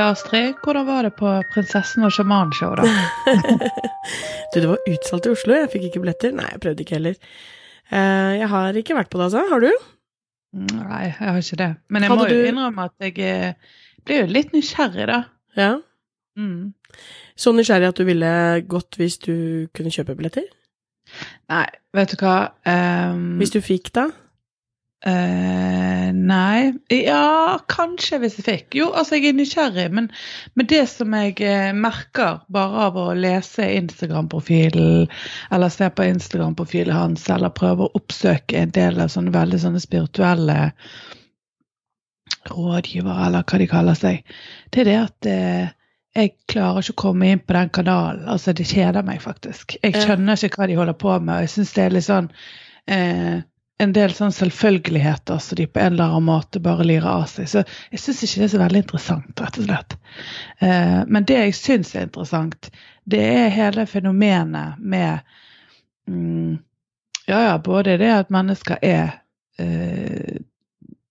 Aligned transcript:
Ja, 0.00 0.06
Astrid, 0.14 0.54
hvordan 0.64 0.86
var 0.88 1.04
det 1.04 1.10
på 1.18 1.28
Prinsessen 1.52 2.06
og 2.06 2.12
sjamanshow, 2.14 2.70
da? 2.78 2.86
du, 4.54 4.54
det 4.62 4.68
var 4.70 4.78
utsolgt 4.88 5.26
i 5.28 5.32
Oslo. 5.34 5.58
Jeg 5.58 5.68
fikk 5.74 5.82
ikke 5.90 6.00
billetter. 6.00 6.32
Nei, 6.32 6.46
jeg 6.54 6.60
prøvde 6.62 6.86
ikke 6.86 6.96
heller. 6.96 7.18
Eh, 7.92 8.30
jeg 8.40 8.48
har 8.48 8.78
ikke 8.80 8.96
vært 8.96 9.10
på 9.12 9.20
det, 9.20 9.26
altså. 9.26 9.42
Har 9.50 9.60
du? 9.60 9.68
Nei, 10.70 11.02
jeg 11.10 11.18
har 11.20 11.42
ikke 11.42 11.58
det. 11.60 11.68
Men 11.92 12.06
jeg 12.06 12.12
Hadde 12.14 12.22
må 12.22 12.30
jo 12.30 12.38
du- 12.38 12.48
innrømme 12.48 12.86
at 12.88 13.04
jeg 13.04 13.14
ble 13.18 13.34
blir 14.08 14.22
jo 14.22 14.30
litt 14.38 14.56
nysgjerrig, 14.56 15.06
da. 15.10 15.18
Ja. 15.60 15.68
Mm. 16.40 16.72
Så 17.36 17.52
nysgjerrig 17.52 17.92
at 17.92 18.00
du 18.00 18.08
ville 18.08 18.32
gått 18.72 18.96
hvis 18.96 19.18
du 19.20 19.34
kunne 19.76 19.92
kjøpe 19.92 20.16
billetter? 20.16 20.48
Nei, 21.52 21.66
vet 21.92 22.16
du 22.16 22.24
hva 22.24 22.38
um... 22.64 23.34
Hvis 23.42 23.52
du 23.52 23.60
fikk, 23.60 23.92
da? 24.00 24.08
Eh, 25.06 26.08
Nei 26.12 26.72
Ja, 26.92 27.58
kanskje 27.70 28.20
hvis 28.22 28.38
jeg 28.40 28.46
fikk. 28.46 28.76
Jo, 28.80 28.90
altså 28.96 29.18
jeg 29.18 29.30
er 29.30 29.38
nysgjerrig, 29.38 29.86
men, 29.96 30.10
men 30.58 30.68
det 30.70 30.82
som 30.92 31.14
jeg 31.16 31.36
eh, 31.46 31.70
merker 31.76 32.42
bare 32.52 32.86
av 32.88 32.98
å 33.00 33.06
lese 33.16 33.68
Instagram-profilen, 33.78 35.08
eller 35.54 35.72
se 35.74 35.90
på 35.90 36.08
Instagram-profilen 36.10 36.96
hans, 36.96 37.28
eller 37.32 37.54
prøve 37.54 37.86
å 37.86 37.94
oppsøke 38.00 38.60
en 38.60 38.74
del 38.76 39.00
av 39.00 39.12
sånne 39.14 39.34
veldig 39.34 39.62
sånne 39.64 39.82
spirituelle 39.82 40.60
rådgivere, 42.50 43.26
eller 43.26 43.44
hva 43.44 43.60
de 43.60 43.68
kaller 43.70 43.98
seg, 43.98 44.24
det 44.72 44.82
er 44.84 44.90
det 44.90 44.98
at 45.00 45.30
eh, 45.30 45.76
jeg 46.16 46.32
klarer 46.50 46.82
ikke 46.82 46.96
å 46.96 47.02
komme 47.04 47.28
inn 47.30 47.42
på 47.44 47.54
den 47.54 47.70
kanalen. 47.70 48.24
Altså, 48.30 48.52
det 48.56 48.66
kjeder 48.66 49.06
meg 49.06 49.20
faktisk. 49.22 49.76
Jeg 49.78 49.94
skjønner 49.94 50.40
ikke 50.42 50.58
hva 50.62 50.66
de 50.66 50.78
holder 50.78 50.98
på 50.98 51.12
med, 51.20 51.36
og 51.36 51.46
jeg 51.46 51.52
syns 51.54 51.74
det 51.76 51.84
er 51.84 51.94
litt 51.94 52.06
sånn 52.08 52.30
eh, 52.90 53.42
en 53.80 53.92
del 53.96 54.12
sånn 54.12 54.32
selvfølgeligheter 54.34 55.38
som 55.40 55.56
de 55.56 55.66
på 55.66 55.80
en 55.80 55.94
eller 55.94 56.10
annen 56.10 56.26
måte 56.28 56.60
bare 56.60 56.84
lirer 56.84 57.08
av 57.08 57.26
seg. 57.32 57.48
Så 57.48 57.62
jeg 57.90 58.02
syns 58.02 58.22
ikke 58.26 58.42
det 58.42 58.46
er 58.46 58.52
så 58.54 58.60
veldig 58.60 58.82
interessant, 58.84 59.40
rett 59.40 59.60
og 59.60 59.68
slett. 59.68 59.96
Eh, 60.60 60.98
men 61.08 61.26
det 61.28 61.38
jeg 61.38 61.56
syns 61.56 61.94
er 61.94 62.04
interessant, 62.08 62.70
det 63.08 63.22
er 63.24 63.54
hele 63.54 63.86
fenomenet 63.88 64.80
med 64.80 65.24
mm, 66.08 66.58
Ja 67.30 67.40
ja, 67.44 67.58
både 67.62 67.94
det 68.00 68.08
at 68.10 68.32
mennesker 68.34 68.80
er 68.82 69.20
eh, 69.60 70.40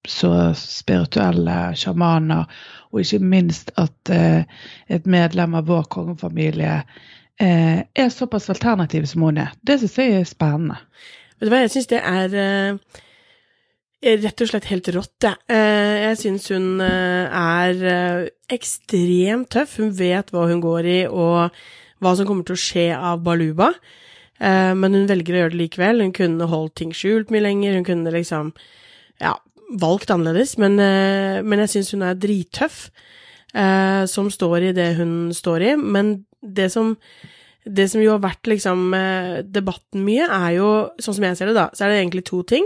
så 0.07 0.31
spirituelle 0.57 1.75
sjamaner, 1.79 2.49
og 2.91 3.01
ikke 3.01 3.21
minst 3.23 3.71
at 3.79 4.11
eh, 4.13 4.43
et 4.91 5.05
medlem 5.07 5.55
av 5.55 5.69
vår 5.69 5.87
kongefamilie 5.93 6.81
eh, 7.39 7.79
er 7.79 8.09
såpass 8.13 8.49
alternativ 8.49 9.05
som 9.09 9.25
hun 9.25 9.41
er. 9.45 9.53
Det 9.61 9.79
syns 9.79 9.97
jeg 10.01 10.19
er 10.19 10.27
spennende. 10.27 10.79
Vet 11.39 11.47
du 11.47 11.53
hva, 11.53 11.61
jeg 11.63 11.71
syns 11.71 11.87
det 11.87 11.99
eh, 12.03 12.97
er 14.03 14.17
rett 14.25 14.41
og 14.43 14.49
slett 14.49 14.67
helt 14.67 14.89
rått, 14.91 15.23
jeg. 15.23 15.39
Eh, 15.55 15.95
jeg 16.09 16.17
syns 16.19 16.49
hun 16.51 16.83
eh, 16.83 17.31
er 17.31 18.27
ekstremt 18.51 19.47
tøff. 19.55 19.77
Hun 19.79 19.93
vet 19.95 20.33
hva 20.35 20.49
hun 20.49 20.59
går 20.63 20.89
i, 20.91 20.99
og 21.07 21.55
hva 22.03 22.13
som 22.15 22.27
kommer 22.27 22.43
til 22.47 22.57
å 22.57 22.63
skje 22.63 22.85
av 22.95 23.23
Baluba. 23.23 23.71
Men 24.39 24.93
hun 24.95 25.07
velger 25.09 25.35
å 25.35 25.39
gjøre 25.41 25.51
det 25.51 25.57
likevel. 25.59 25.99
Hun 25.99 26.13
kunne 26.15 26.45
holdt 26.47 26.77
ting 26.79 26.93
skjult 26.95 27.27
mye 27.27 27.43
lenger. 27.43 27.73
Hun 27.75 27.87
kunne 27.87 28.13
liksom 28.13 28.53
ja, 29.19 29.33
valgt 29.83 30.13
annerledes, 30.15 30.53
men, 30.63 30.79
men 30.79 31.63
jeg 31.65 31.73
syns 31.73 31.91
hun 31.91 32.05
er 32.07 32.15
drittøff. 32.15 32.85
som 34.07 34.29
står 34.31 34.69
i 34.69 34.71
det 34.77 34.93
hun 34.95 35.33
står 35.35 35.65
i. 35.67 35.73
Men 35.75 36.13
det 36.39 36.69
som 36.71 36.95
det 37.65 37.89
som 37.91 38.01
jo 38.01 38.13
har 38.15 38.23
vært 38.23 38.47
liksom 38.49 38.93
eh, 38.95 39.41
debatten 39.43 40.05
mye, 40.05 40.25
er 40.25 40.55
jo, 40.57 40.69
sånn 41.01 41.17
som 41.17 41.27
jeg 41.27 41.37
ser 41.39 41.51
det, 41.51 41.57
da, 41.57 41.67
så 41.75 41.85
er 41.85 41.93
det 41.93 41.99
egentlig 42.01 42.25
to 42.29 42.41
ting. 42.47 42.65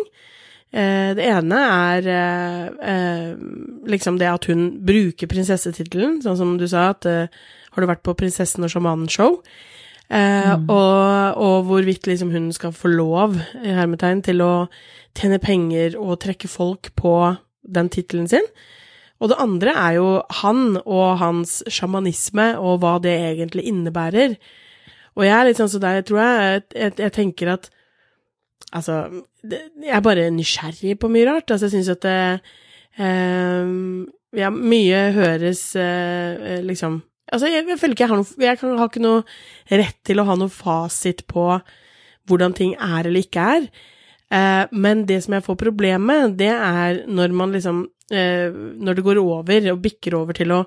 Eh, 0.74 1.12
Det 1.18 1.26
ene 1.26 1.60
er 1.66 2.10
eh, 2.14 3.34
liksom 3.90 4.20
det 4.22 4.30
at 4.30 4.48
hun 4.52 4.66
bruker 4.86 5.30
prinsessetittelen, 5.32 6.22
sånn 6.24 6.40
som 6.40 6.58
du 6.62 6.68
sa, 6.70 6.92
at 6.94 7.08
har 7.08 7.82
du 7.82 7.90
vært 7.90 8.06
på 8.06 8.16
Prinsessen 8.18 8.66
og 8.66 8.74
sjamanen-show? 8.74 9.40
Mm. 10.14 10.68
og, 10.70 11.38
og 11.42 11.64
hvorvidt 11.66 12.06
liksom 12.06 12.30
hun 12.30 12.52
skal 12.54 12.74
få 12.76 12.92
lov, 12.92 13.38
i 13.66 13.72
hermetegn, 13.74 14.20
til 14.22 14.44
å 14.46 14.52
tjene 15.18 15.40
penger 15.42 15.96
og 15.98 16.20
trekke 16.22 16.50
folk 16.52 16.92
på 17.00 17.14
den 17.64 17.90
tittelen 17.90 18.28
sin. 18.30 18.46
Og 19.24 19.32
det 19.32 19.40
andre 19.42 19.74
er 19.80 19.96
jo 19.98 20.08
han 20.44 20.76
og 20.84 21.18
hans 21.22 21.62
sjamanisme 21.72 22.52
og 22.60 22.84
hva 22.84 22.98
det 23.02 23.16
egentlig 23.32 23.66
innebærer. 23.72 24.36
Og 25.14 25.26
jeg 25.28 25.36
er 25.36 25.48
litt 25.48 25.62
sånn 25.62 25.72
så 25.72 25.82
der, 25.84 26.02
tror 26.08 26.22
jeg, 26.24 26.66
jeg, 26.74 26.98
jeg 27.06 27.16
tenker 27.16 27.56
at 27.58 27.72
Altså, 28.74 29.04
det, 29.46 29.60
jeg 29.84 29.94
er 29.94 30.02
bare 30.02 30.30
nysgjerrig 30.34 30.96
på 30.98 31.10
mye 31.14 31.28
rart. 31.28 31.52
Altså, 31.54 31.68
jeg 31.68 31.76
syns 31.76 31.92
at 31.94 32.06
det 32.06 32.16
eh, 32.98 33.74
Ja, 34.40 34.50
mye 34.50 35.02
høres 35.14 35.68
eh, 35.78 36.58
liksom 36.66 37.04
Altså, 37.30 37.50
jeg, 37.50 37.68
jeg 37.70 37.80
føler 37.80 37.96
ikke 37.96 38.06
jeg 38.08 38.12
har 38.12 38.22
noe 38.22 38.46
Jeg 38.48 38.60
kan, 38.62 38.76
har 38.80 38.90
ikke 38.92 39.04
noe 39.04 39.24
rett 39.70 40.00
til 40.06 40.22
å 40.22 40.28
ha 40.28 40.38
noe 40.40 40.54
fasit 40.54 41.26
på 41.30 41.48
hvordan 42.30 42.54
ting 42.56 42.72
er 42.80 43.04
eller 43.04 43.20
ikke 43.20 43.46
er. 43.58 43.66
Eh, 44.32 44.66
men 44.72 45.02
det 45.10 45.20
som 45.26 45.36
jeg 45.36 45.44
får 45.44 45.58
problem 45.60 46.06
med, 46.08 46.38
det 46.40 46.54
er 46.54 47.02
når 47.12 47.34
man 47.36 47.52
liksom 47.52 47.82
eh, 48.16 48.48
Når 48.54 48.96
det 48.96 49.04
går 49.06 49.20
over 49.20 49.72
og 49.74 49.82
bikker 49.84 50.16
over 50.22 50.38
til 50.38 50.54
å 50.56 50.62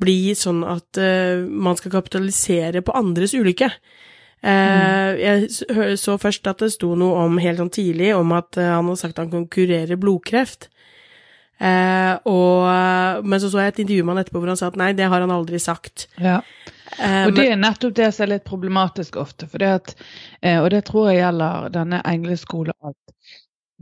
bli 0.00 0.34
sånn 0.38 0.62
at 0.66 1.00
uh, 1.00 1.44
man 1.46 1.78
skal 1.78 1.94
kapitalisere 1.94 2.82
på 2.84 2.94
andres 2.96 3.34
ulykke. 3.36 3.70
Eh, 4.40 5.18
Jeg 5.20 5.98
så 6.00 6.14
først 6.16 6.46
at 6.48 6.62
det 6.64 6.70
sto 6.72 6.94
noe 6.96 7.26
om 7.26 7.34
helt 7.44 7.60
sånn 7.60 7.72
tidlig 7.76 8.14
om 8.16 8.32
at 8.32 8.56
uh, 8.56 8.70
han 8.78 8.88
hadde 8.88 9.00
sagt 9.02 9.20
han 9.20 9.32
konkurrerer 9.32 9.90
kurere 9.92 10.00
blodkreft. 10.00 10.70
Og, 11.60 12.62
men 13.20 13.40
så 13.42 13.50
så 13.52 13.58
jeg 13.60 13.72
et 13.74 13.80
intervju 13.82 14.04
med 14.06 14.14
han 14.14 14.22
etterpå 14.22 14.40
hvor 14.40 14.48
han 14.48 14.56
sa 14.56 14.70
at 14.70 14.78
nei, 14.80 14.94
det 14.96 15.10
har 15.12 15.20
han 15.20 15.34
aldri 15.34 15.58
sagt. 15.60 16.06
Ja. 16.16 16.38
Og 16.96 17.34
det 17.36 17.50
er 17.50 17.60
nettopp 17.60 17.92
det 17.98 18.06
som 18.16 18.24
er 18.24 18.30
litt 18.30 18.46
problematisk 18.48 19.18
ofte. 19.20 19.44
For 19.44 19.60
det 19.60 19.68
at, 19.68 19.92
og 20.54 20.70
det 20.72 20.80
tror 20.88 21.10
jeg 21.10 21.18
gjelder 21.20 21.68
denne 21.74 22.00
engleskolen. 22.08 22.96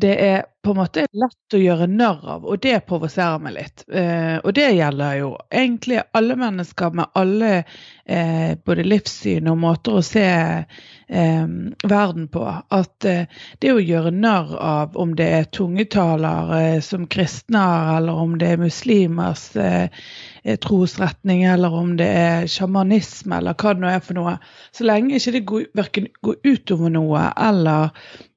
Det 0.01 0.15
er 0.23 0.45
på 0.63 0.71
en 0.71 0.79
måte 0.79 1.07
lett 1.17 1.55
å 1.55 1.59
gjøre 1.59 1.87
narr 1.91 2.21
av, 2.35 2.45
og 2.47 2.61
det 2.63 2.77
provoserer 2.87 3.41
meg 3.43 3.55
litt. 3.57 3.83
Eh, 3.91 4.37
og 4.37 4.53
det 4.55 4.69
gjelder 4.77 5.17
jo 5.19 5.31
egentlig 5.51 6.03
alle 6.19 6.37
mennesker 6.39 6.95
med 6.99 7.11
alle 7.19 7.51
eh, 7.59 8.53
både 8.63 8.85
livssyn 8.87 9.49
og 9.51 9.59
måter 9.63 9.99
å 9.99 10.05
se 10.07 10.27
eh, 10.29 11.49
verden 11.83 12.29
på. 12.31 12.45
At 12.79 13.09
eh, 13.11 13.43
det 13.59 13.73
å 13.75 13.83
gjøre 13.83 14.13
narr 14.15 14.55
av 14.61 14.99
om 15.01 15.17
det 15.19 15.29
er 15.41 15.51
tungetalere 15.59 16.79
som 16.85 17.09
kristne 17.11 17.65
eller 17.97 18.23
om 18.23 18.39
det 18.39 18.53
er 18.55 18.63
muslimers 18.63 19.49
eh, 19.57 19.91
trosretning, 20.63 21.43
eller 21.49 21.75
om 21.75 21.97
det 21.99 22.09
er 22.09 22.47
sjamanisme, 22.51 23.41
eller 23.41 23.59
hva 23.59 23.75
det 23.75 23.83
nå 23.83 23.91
er 23.97 24.05
for 24.05 24.21
noe. 24.21 24.39
Så 24.71 24.87
lenge 24.87 25.19
ikke 25.19 25.35
det 25.35 25.45
går, 25.49 25.69
verken 25.77 26.09
går 26.25 26.41
utover 26.47 26.95
noe, 26.95 27.27
eller 27.35 27.91
er 27.91 28.28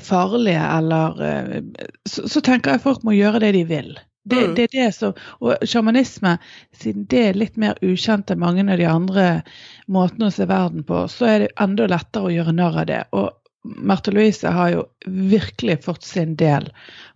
farlige, 0.00 0.62
eller 0.78 1.20
eh, 1.26 1.60
så, 2.08 2.28
så 2.28 2.40
tenker 2.40 2.72
jeg 2.72 2.84
folk 2.86 3.04
må 3.04 3.12
gjøre 3.16 3.42
det 3.44 3.52
de 3.58 3.64
vil. 3.68 3.92
Det, 4.24 4.38
Mm. 4.38 4.54
det 4.54 4.62
er 4.62 4.68
det 4.72 4.94
som, 4.94 5.14
Og 5.40 5.64
sjamanisme, 5.66 6.36
siden 6.78 7.08
det 7.10 7.22
er 7.28 7.34
litt 7.34 7.56
mer 7.58 7.74
ukjent 7.82 8.30
enn 8.30 8.38
mange 8.38 8.62
av 8.70 8.78
de 8.78 8.86
andre 8.86 9.42
måtene 9.90 10.28
å 10.28 10.30
se 10.30 10.46
verden 10.46 10.84
på, 10.86 11.08
så 11.10 11.26
er 11.26 11.38
det 11.42 11.48
enda 11.60 11.88
lettere 11.90 12.30
å 12.30 12.30
gjøre 12.30 12.54
narr 12.54 12.78
av 12.84 12.86
det. 12.86 13.00
Og 13.12 13.32
Märtha 13.64 14.14
Louise 14.14 14.48
har 14.48 14.70
jo 14.70 14.84
virkelig 15.06 15.82
fått 15.84 16.06
sin 16.06 16.36
del 16.36 16.70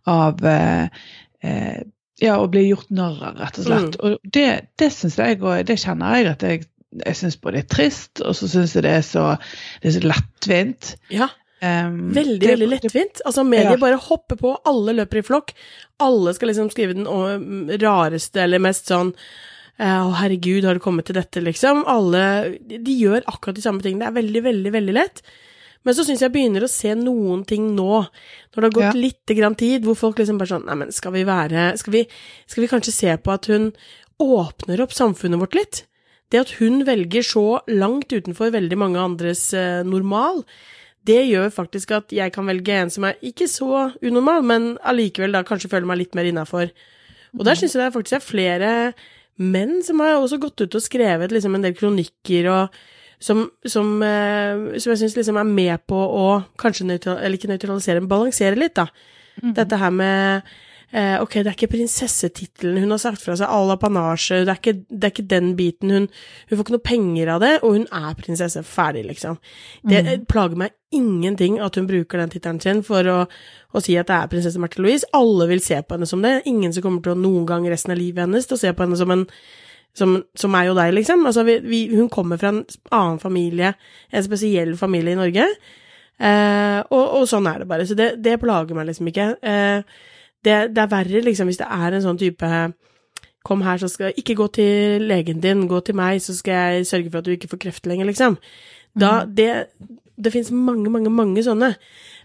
av 0.07 0.43
eh, 0.47 0.89
eh, 1.43 1.79
ja, 2.21 2.41
å 2.41 2.51
bli 2.51 2.67
gjort 2.69 2.91
narr 2.91 3.23
av, 3.23 3.39
rett 3.39 3.59
og 3.63 3.69
slett. 3.71 3.97
Og 4.03 4.19
det, 4.23 4.49
det 4.79 4.91
syns 4.91 5.19
jeg, 5.23 5.39
og 5.43 5.63
det 5.67 5.79
kjenner 5.79 6.19
jeg 6.19 6.33
at 6.35 6.43
jeg 6.43 6.67
jeg 7.05 7.17
syns 7.19 7.37
både 7.43 7.61
er 7.61 7.67
trist, 7.69 8.23
og 8.25 8.33
så 8.39 8.47
syns 8.49 8.75
jeg 8.77 8.85
det 8.87 8.93
er 8.97 9.03
så, 9.05 9.25
det 9.83 9.91
er 9.91 9.95
så 9.99 10.07
lettvint. 10.07 10.95
ja. 11.13 11.29
Um, 11.67 12.13
Veldig, 12.15 12.39
det- 12.41 12.51
veldig 12.53 12.69
lettvint. 12.71 13.21
Altså, 13.27 13.45
medier 13.47 13.73
Ja. 13.77 13.77
bare 13.83 13.99
hopper 13.99 14.37
på, 14.37 14.57
alle 14.65 14.93
løper 14.95 15.19
i 15.19 15.27
flokk. 15.27 15.53
Alle 16.01 16.35
skal 16.35 16.49
liksom 16.51 16.71
skrive 16.71 16.95
den 16.95 17.07
mm, 17.07 17.79
rareste 17.83 18.43
eller 18.45 18.59
mest 18.63 18.87
sånn 18.93 19.15
eh, 19.79 19.85
Å, 20.07 20.13
herregud, 20.21 20.65
har 20.65 20.75
det 20.79 20.83
kommet 20.83 21.05
til 21.07 21.15
dette, 21.19 21.43
liksom? 21.43 21.83
Alle 21.87 22.57
De 22.67 22.79
de 22.79 22.95
gjør 23.03 23.23
akkurat 23.27 23.55
de 23.59 23.63
samme 23.65 23.83
tingene. 23.83 24.07
Det 24.07 24.13
er 24.13 24.23
veldig, 24.23 24.43
veldig, 24.47 24.73
veldig 24.73 24.95
lett. 24.95 25.23
Men 25.85 25.95
så 25.95 26.03
syns 26.05 26.21
jeg 26.25 26.33
begynner 26.33 26.65
å 26.65 26.69
se 26.69 26.95
noen 26.99 27.45
ting 27.47 27.69
nå, 27.77 28.07
når 28.57 28.57
det 28.57 28.65
har 28.65 28.71
gått 28.81 28.95
Ja. 28.95 29.01
lite 29.01 29.37
grann 29.39 29.55
tid, 29.55 29.85
hvor 29.85 29.95
folk 29.97 30.17
liksom 30.19 30.39
bare 30.39 30.49
sånn 30.49 30.65
Nei, 30.67 30.75
men 30.75 30.91
skal 30.93 31.13
vi 31.13 31.23
være 31.25 31.77
skal 31.79 31.93
vi, 31.93 32.07
skal 32.47 32.63
vi 32.63 32.69
kanskje 32.69 32.93
se 32.93 33.17
på 33.19 33.33
at 33.33 33.47
hun 33.47 33.73
åpner 34.21 34.81
opp 34.81 34.91
samfunnet 34.97 35.39
vårt 35.39 35.55
litt? 35.55 35.85
Det 36.31 36.41
at 36.41 36.51
hun 36.59 36.83
velger 36.85 37.23
så 37.23 37.61
langt 37.69 38.09
utenfor 38.11 38.51
veldig 38.51 38.77
mange 38.77 38.99
andres 38.99 39.53
eh, 39.55 39.85
normal, 39.87 40.43
det 41.07 41.23
gjør 41.29 41.53
faktisk 41.55 41.95
at 41.97 42.13
jeg 42.15 42.33
kan 42.35 42.49
velge 42.49 42.75
en 42.75 42.93
som 42.93 43.07
er 43.09 43.21
ikke 43.25 43.49
så 43.51 43.89
unormal, 44.03 44.45
men 44.47 44.75
allikevel 44.87 45.37
da 45.37 45.45
kanskje 45.47 45.71
føler 45.73 45.89
meg 45.89 46.03
litt 46.03 46.19
mer 46.19 46.29
innafor. 46.29 46.73
Og 47.37 47.45
der 47.47 47.59
syns 47.59 47.77
jeg 47.77 47.83
det 47.85 47.95
faktisk 47.95 48.19
er 48.19 48.25
flere 48.25 48.73
menn 49.37 49.81
som 49.85 50.01
har 50.01 50.17
også 50.17 50.41
gått 50.41 50.63
ut 50.65 50.79
og 50.79 50.85
skrevet 50.85 51.35
liksom 51.35 51.57
en 51.59 51.67
del 51.67 51.77
kronikker 51.77 52.49
og 52.53 52.79
som, 53.19 53.47
som, 53.65 53.95
eh, 54.05 54.79
som 54.81 54.93
jeg 54.93 55.01
syns 55.01 55.17
liksom 55.17 55.39
er 55.41 55.49
med 55.49 55.85
på 55.89 55.97
å 55.97 56.27
kanskje 56.61 56.89
nøytral, 56.89 57.21
eller 57.21 57.39
ikke 57.39 57.49
nøytralisere, 57.49 58.03
men 58.03 58.11
balansere 58.11 58.59
litt, 58.61 58.77
da. 58.77 58.91
Dette 59.57 59.77
her 59.81 59.93
med 59.93 60.51
eh, 60.93 61.17
Ok, 61.23 61.35
det 61.43 61.47
er 61.51 61.55
ikke 61.57 61.71
prinsessetittelen 61.75 62.79
hun 62.85 62.91
har 62.95 62.99
sagt 63.03 63.23
fra 63.23 63.35
seg, 63.37 63.49
all 63.51 63.71
apanasje, 63.75 64.45
det, 64.47 64.57
det 64.91 65.05
er 65.09 65.13
ikke 65.15 65.27
den 65.29 65.53
biten. 65.59 65.91
Hun, 65.91 66.09
hun 66.49 66.57
får 66.59 66.65
ikke 66.65 66.77
noe 66.77 66.85
penger 66.87 67.33
av 67.35 67.41
det, 67.45 67.53
og 67.63 67.77
hun 67.77 67.87
er 67.91 68.15
prinsesse. 68.21 68.63
Ferdig, 68.65 69.05
liksom. 69.11 69.39
Det 69.83 70.03
Mm. 70.07 70.27
plager 70.31 70.57
meg 70.57 70.71
ingenting 70.95 71.59
at 71.61 71.75
hun 71.77 71.87
bruker 71.89 72.19
den 72.19 72.31
tittelen 72.31 72.61
sin 72.63 72.83
for 72.87 73.03
å, 73.05 73.19
å 73.75 73.83
si 73.83 73.97
at 73.99 74.07
det 74.09 74.17
er 74.17 74.29
prinsesse 74.33 74.59
Märtha 74.63 74.81
Louise. 74.81 75.05
Alle 75.13 75.49
vil 75.51 75.61
se 75.61 75.81
på 75.83 75.97
henne 75.97 76.07
som 76.09 76.23
det. 76.23 76.43
Ingen 76.47 76.73
som 76.73 76.83
kommer 76.83 77.03
til 77.03 77.13
å 77.17 77.21
noen 77.21 77.47
gang 77.47 77.67
resten 77.69 77.93
av 77.93 77.99
livet 77.99 78.23
hennes 78.25 78.47
til 78.47 78.57
å 78.57 78.61
se 78.61 78.73
på 78.73 78.85
henne 78.87 78.97
som 78.97 79.11
en 79.11 79.27
som, 79.97 80.23
som 80.37 80.51
meg 80.53 80.69
og 80.69 80.77
deg, 80.77 80.91
liksom. 80.93 81.23
Altså, 81.25 81.43
vi, 81.49 81.55
vi, 81.65 81.79
hun 81.97 82.11
kommer 82.13 82.37
fra 82.37 82.51
en 82.53 82.59
annen 82.93 83.19
familie, 83.19 83.71
en 84.13 84.25
spesiell 84.27 84.75
familie 84.77 85.15
i 85.15 85.17
Norge. 85.17 85.47
Eh, 86.19 86.81
og, 86.91 87.05
og 87.21 87.25
sånn 87.31 87.47
er 87.49 87.63
det 87.63 87.69
bare. 87.71 87.87
Så 87.89 87.97
det, 87.97 88.11
det 88.25 88.35
plager 88.43 88.77
meg 88.77 88.91
liksom 88.91 89.09
ikke. 89.09 89.31
Eh, 89.41 89.81
det, 90.47 90.57
det 90.75 90.83
er 90.83 90.93
verre 90.93 91.23
liksom 91.27 91.51
hvis 91.51 91.61
det 91.61 91.69
er 91.69 91.97
en 91.97 92.05
sånn 92.07 92.21
type 92.23 92.51
Kom 93.47 93.61
her, 93.63 93.79
så 93.79 93.87
skal 93.87 94.17
Ikke 94.19 94.35
gå 94.35 94.49
til 94.57 95.05
legen 95.07 95.39
din, 95.39 95.69
gå 95.71 95.79
til 95.87 95.95
meg, 95.95 96.19
så 96.19 96.35
skal 96.35 96.57
jeg 96.75 96.87
sørge 96.89 97.13
for 97.13 97.21
at 97.21 97.29
du 97.29 97.31
ikke 97.31 97.51
får 97.53 97.61
kreft 97.63 97.85
lenger, 97.87 98.09
liksom. 98.09 98.35
Da, 98.99 99.21
det 99.23 99.69
det 100.17 100.33
finnes 100.33 100.51
mange, 100.51 100.91
mange, 100.93 101.13
mange 101.13 101.45
sånne. 101.45 101.75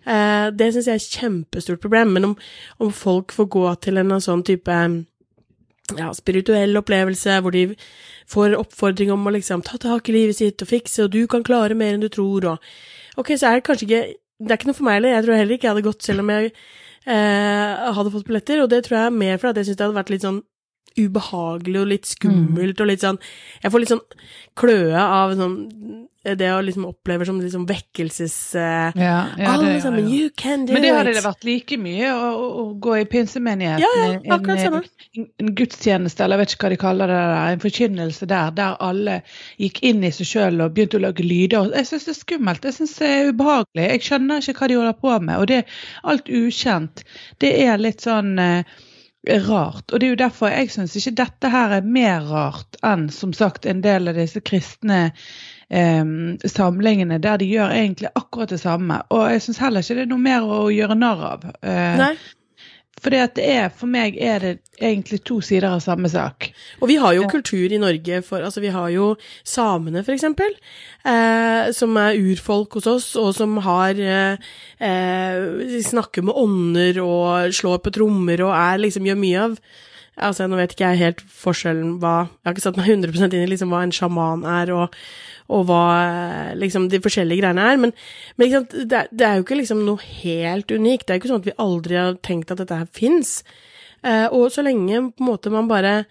Eh, 0.07 0.47
det 0.56 0.71
syns 0.71 0.88
jeg 0.88 0.95
er 0.95 1.01
et 1.01 1.18
kjempestort 1.19 1.81
problem. 1.83 2.13
Men 2.15 2.29
om, 2.29 2.35
om 2.79 2.91
folk 2.95 3.33
får 3.35 3.50
gå 3.51 3.65
til 3.83 4.00
en 4.01 4.15
sånn 4.24 4.45
type 4.47 4.77
ja, 5.97 6.07
spirituell 6.15 6.79
opplevelse 6.79 7.41
hvor 7.44 7.56
de 7.56 7.65
får 8.31 8.56
oppfordring 8.56 9.12
om 9.12 9.27
å 9.27 9.35
liksom 9.35 9.63
ta 9.67 9.79
tak 9.81 10.07
i 10.07 10.15
livet 10.15 10.39
sitt 10.39 10.63
og 10.63 10.71
fikse, 10.71 11.03
og 11.03 11.12
du 11.12 11.25
kan 11.27 11.44
klare 11.44 11.75
mer 11.75 11.97
enn 11.97 12.03
du 12.06 12.07
tror, 12.12 12.47
og 12.53 13.19
ok, 13.19 13.33
så 13.35 13.50
er 13.50 13.59
det 13.59 13.67
kanskje 13.67 13.88
ikke 13.89 14.03
Det 14.41 14.50
er 14.50 14.57
ikke 14.57 14.67
noe 14.71 14.74
for 14.74 14.88
meg 14.88 14.95
heller. 14.95 15.12
Jeg 15.12 15.24
tror 15.25 15.38
heller 15.38 15.53
ikke 15.53 15.67
jeg 15.67 15.71
hadde 15.75 15.85
gått 15.85 16.06
selv 16.07 16.24
om 16.24 16.29
jeg 16.33 16.47
hadde 17.06 18.12
fått 18.13 18.27
billetter, 18.27 18.62
og 18.62 18.69
det 18.69 18.83
tror 18.86 18.98
jeg 18.98 19.09
er 19.09 19.15
mer 19.24 19.39
fordi 19.42 19.63
jeg 19.63 19.71
syns 19.71 19.80
det 19.80 19.86
hadde 19.88 19.98
vært 19.98 20.12
litt 20.13 20.25
sånn 20.25 20.42
ubehagelig 20.99 21.81
og 21.81 21.91
litt 21.93 22.09
skummelt 22.09 22.81
og 22.83 22.89
litt 22.91 23.03
sånn 23.05 23.19
Jeg 23.63 23.71
får 23.71 23.83
litt 23.83 23.93
sånn 23.93 24.05
kløe 24.59 24.99
av 25.01 25.35
sånn 25.39 25.57
det 26.21 26.51
å 26.53 26.59
liksom 26.61 26.83
oppleve 26.85 27.25
som 27.25 27.39
liksom 27.41 27.63
vekkelses... 27.65 28.35
Uh, 28.53 28.91
Ja, 28.93 29.15
ja, 29.39 29.53
alle 29.55 29.71
det, 29.71 29.79
sammen, 29.81 30.05
ja. 30.05 30.17
you 30.19 30.29
can 30.38 30.67
do 30.67 30.73
it! 30.73 30.75
Men 30.75 30.83
det 30.85 30.91
hadde 30.93 31.13
det 31.15 31.23
vært 31.25 31.47
like 31.47 31.77
mye 31.81 32.11
å, 32.13 32.27
å, 32.61 32.65
gå 32.77 32.93
i 32.99 33.07
pinsemenigheten. 33.09 33.81
Ja, 33.81 33.89
ja, 33.97 34.19
en- 34.19 34.35
akkurat. 34.35 34.85
En, 35.17 35.25
en 35.41 35.49
gudstjeneste, 35.57 36.21
eller 36.23 36.38
jeg 36.38 36.43
vet 36.43 36.53
ikke 36.53 36.67
hva 36.67 36.71
de 36.75 36.79
kaller 36.83 37.09
det 37.09 37.17
der, 37.31 37.55
en 37.55 37.63
forkynnelse 37.65 38.29
der, 38.29 38.53
der 38.59 38.77
alle 38.85 39.17
gikk 39.57 39.81
inn 39.89 40.05
i 40.05 40.13
seg 40.13 40.29
sjøl 40.29 40.61
og 40.61 40.75
begynte 40.77 41.01
å 41.01 41.05
lage 41.07 41.25
lyder. 41.25 41.73
Jeg 41.79 41.89
syns 41.89 42.05
det 42.05 42.13
er 42.13 42.19
skummelt, 42.21 42.69
jeg 42.69 42.77
syns 42.77 42.95
det 43.01 43.09
er 43.15 43.33
ubehagelig. 43.33 43.89
Jeg 43.95 44.05
skjønner 44.11 44.45
ikke 44.45 44.61
hva 44.61 44.69
de 44.69 44.79
holder 44.83 45.01
på 45.01 45.17
med. 45.25 45.41
Og 45.41 45.49
det 45.49 45.59
alt 46.13 46.29
ukjent, 46.29 47.01
det 47.41 47.55
er 47.65 47.81
litt 47.81 48.05
sånn 48.05 48.35
eh, 48.45 48.77
rart. 49.29 49.91
Og 49.91 50.00
det 50.00 50.07
er 50.07 50.09
jo 50.15 50.19
derfor 50.23 50.50
jeg 50.50 50.71
syns 50.73 50.95
ikke 50.97 51.13
dette 51.19 51.50
her 51.53 51.75
er 51.77 51.85
mer 51.85 52.25
rart 52.25 52.77
enn 52.85 53.07
som 53.13 53.33
sagt 53.38 53.68
en 53.69 53.83
del 53.83 54.09
av 54.09 54.18
disse 54.18 54.41
kristne 54.41 55.12
eh, 55.69 56.06
samlingene 56.50 57.19
der 57.21 57.41
de 57.41 57.50
gjør 57.51 57.75
egentlig 57.75 58.09
akkurat 58.15 58.53
det 58.53 58.62
samme. 58.63 59.01
Og 59.13 59.27
jeg 59.29 59.45
syns 59.45 59.62
heller 59.62 59.85
ikke 59.85 60.00
det 60.00 60.07
er 60.07 60.13
noe 60.13 60.25
mer 60.25 60.47
å 60.47 60.62
gjøre 60.73 60.97
narr 60.97 61.25
av. 61.35 61.50
Eh, 61.62 61.97
Nei. 62.01 62.13
Er, 63.09 63.69
for 63.69 63.88
meg 63.89 64.18
er 64.21 64.39
det 64.39 64.51
egentlig 64.80 65.21
to 65.24 65.39
sider 65.42 65.69
av 65.69 65.81
samme 65.81 66.09
sak. 66.09 66.51
Og 66.81 66.88
vi 66.89 66.98
har 67.01 67.13
jo 67.13 67.27
kultur 67.30 67.71
i 67.71 67.80
Norge 67.81 68.21
for 68.21 68.42
Altså, 68.42 68.62
vi 68.62 68.69
har 68.69 68.89
jo 68.89 69.15
samene, 69.44 70.03
for 70.03 70.13
eksempel, 70.13 70.53
eh, 71.06 71.71
som 71.74 71.98
er 71.98 72.19
urfolk 72.19 72.74
hos 72.74 72.88
oss, 72.88 73.15
og 73.15 73.33
som 73.36 73.57
har 73.57 73.95
eh, 73.95 74.38
eh, 74.80 75.81
Snakker 75.81 76.21
med 76.24 76.36
ånder 76.36 77.01
og 77.01 77.53
slår 77.53 77.81
på 77.81 77.92
trommer 77.92 78.42
og 78.42 78.53
er 78.53 78.77
liksom 78.77 79.06
gjør 79.06 79.18
mye 79.18 79.45
av 79.48 79.57
Altså, 80.19 80.46
nå 80.48 80.58
vet 80.60 80.74
ikke 80.75 80.90
jeg 80.92 81.00
helt 81.00 81.22
forskjellen 81.24 81.94
hva 82.02 82.25
Jeg 82.28 82.50
har 82.50 82.56
ikke 82.56 82.63
satt 82.66 82.80
meg 82.80 82.90
100% 82.92 83.36
inn 83.38 83.46
i 83.46 83.52
liksom 83.54 83.72
hva 83.72 83.84
en 83.86 83.94
sjaman 83.96 84.44
er, 84.44 84.74
og, 84.75 84.98
og 85.48 85.68
hva 85.69 85.84
eh, 86.04 86.50
liksom 86.60 86.90
de 86.92 87.00
forskjellige 87.04 87.40
greiene 87.40 87.68
er, 87.72 87.80
men, 87.80 87.94
men 88.36 88.52
sant, 88.52 88.75
det, 88.75 89.06
det 89.16 89.28
er 89.28 89.40
jo 89.40 89.46
ikke 89.46 89.62
liksom 89.62 89.86
noe 89.88 90.04
helt 90.22 90.72
unikt. 90.72 91.08
Det 91.08 91.13
er 91.13 91.19
jo 91.19 91.24
ikke 91.24 91.31
sånn 91.31 91.44
at 91.46 91.48
vi 91.48 91.60
aldri 91.63 92.00
har 92.00 92.19
tenkt 92.28 92.52
at 92.52 92.60
dette 92.60 92.81
her 92.84 92.92
fins. 92.92 93.40
Eh, 94.04 94.28
og 94.28 94.52
så 94.52 94.66
lenge 94.66 95.00
på 95.13 95.24
en 95.24 95.31
måte 95.31 95.54
man 95.54 95.72
bare 95.72 96.02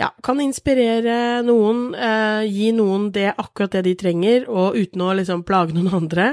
ja, 0.00 0.08
kan 0.24 0.40
inspirere 0.40 1.42
noen, 1.44 1.90
eh, 1.94 2.46
gi 2.48 2.70
noen 2.76 3.10
det 3.12 3.34
akkurat 3.34 3.74
det 3.76 3.84
de 3.88 3.96
trenger, 3.98 4.46
og 4.48 4.78
uten 4.78 5.04
å 5.04 5.12
liksom 5.18 5.44
plage 5.48 5.76
noen 5.76 5.90
andre, 6.02 6.32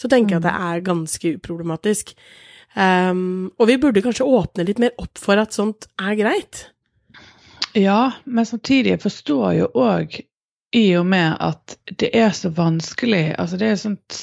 så 0.00 0.08
tenker 0.10 0.36
jeg 0.36 0.44
at 0.44 0.48
det 0.48 0.54
er 0.70 0.86
ganske 0.86 1.34
uproblematisk. 1.40 2.14
Um, 2.74 3.50
og 3.58 3.66
vi 3.66 3.78
burde 3.82 4.02
kanskje 4.04 4.26
åpne 4.26 4.66
litt 4.68 4.78
mer 4.82 4.94
opp 5.02 5.18
for 5.18 5.40
at 5.42 5.56
sånt 5.56 5.88
er 5.98 6.14
greit. 6.18 6.68
Ja, 7.74 8.12
men 8.24 8.46
samtidig 8.46 8.94
jeg 8.94 9.02
forstår 9.02 9.52
jo 9.58 9.70
òg, 9.78 10.20
i 10.74 10.84
og 10.94 11.06
med 11.10 11.34
at 11.42 11.74
det 11.98 12.12
er 12.14 12.30
så 12.30 12.46
vanskelig 12.54 13.32
Altså, 13.42 13.56
det 13.58 13.66
er 13.66 13.72
et 13.74 13.82
sånt 13.82 14.18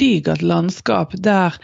digert 0.00 0.42
landskap 0.44 1.14
der 1.24 1.56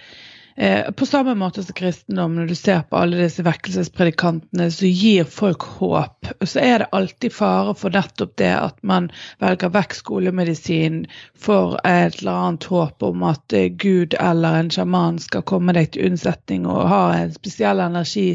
eh, 0.57 0.91
På 0.91 1.07
samme 1.07 1.35
måte 1.35 1.63
som 1.63 1.75
kristendom, 1.75 2.35
når 2.37 2.47
du 2.47 2.55
ser 2.55 2.83
på 2.89 2.97
alle 2.97 3.19
disse 3.23 3.45
vekkelsespredikantene 3.47 4.71
som 4.71 4.89
gir 4.89 5.25
folk 5.25 5.67
håp, 5.79 6.31
så 6.45 6.63
er 6.63 6.79
det 6.79 6.91
alltid 6.93 7.35
fare 7.35 7.75
for 7.79 7.95
nettopp 7.95 8.37
det 8.41 8.53
at 8.53 8.79
man 8.83 9.11
velger 9.43 9.75
vekk 9.75 9.99
skolemedisin 9.99 11.05
for 11.35 11.79
et 11.85 12.21
eller 12.21 12.33
annet 12.33 12.71
håp 12.71 13.03
om 13.11 13.27
at 13.31 13.57
eh, 13.57 13.69
Gud 13.69 14.17
eller 14.21 14.61
en 14.63 14.73
sjaman 14.75 15.21
skal 15.23 15.47
komme 15.49 15.77
deg 15.77 15.93
til 15.95 16.11
unnsetning 16.11 16.67
og 16.71 16.89
ha 16.93 17.05
en 17.19 17.35
spesiell 17.35 17.83
energi 17.85 18.35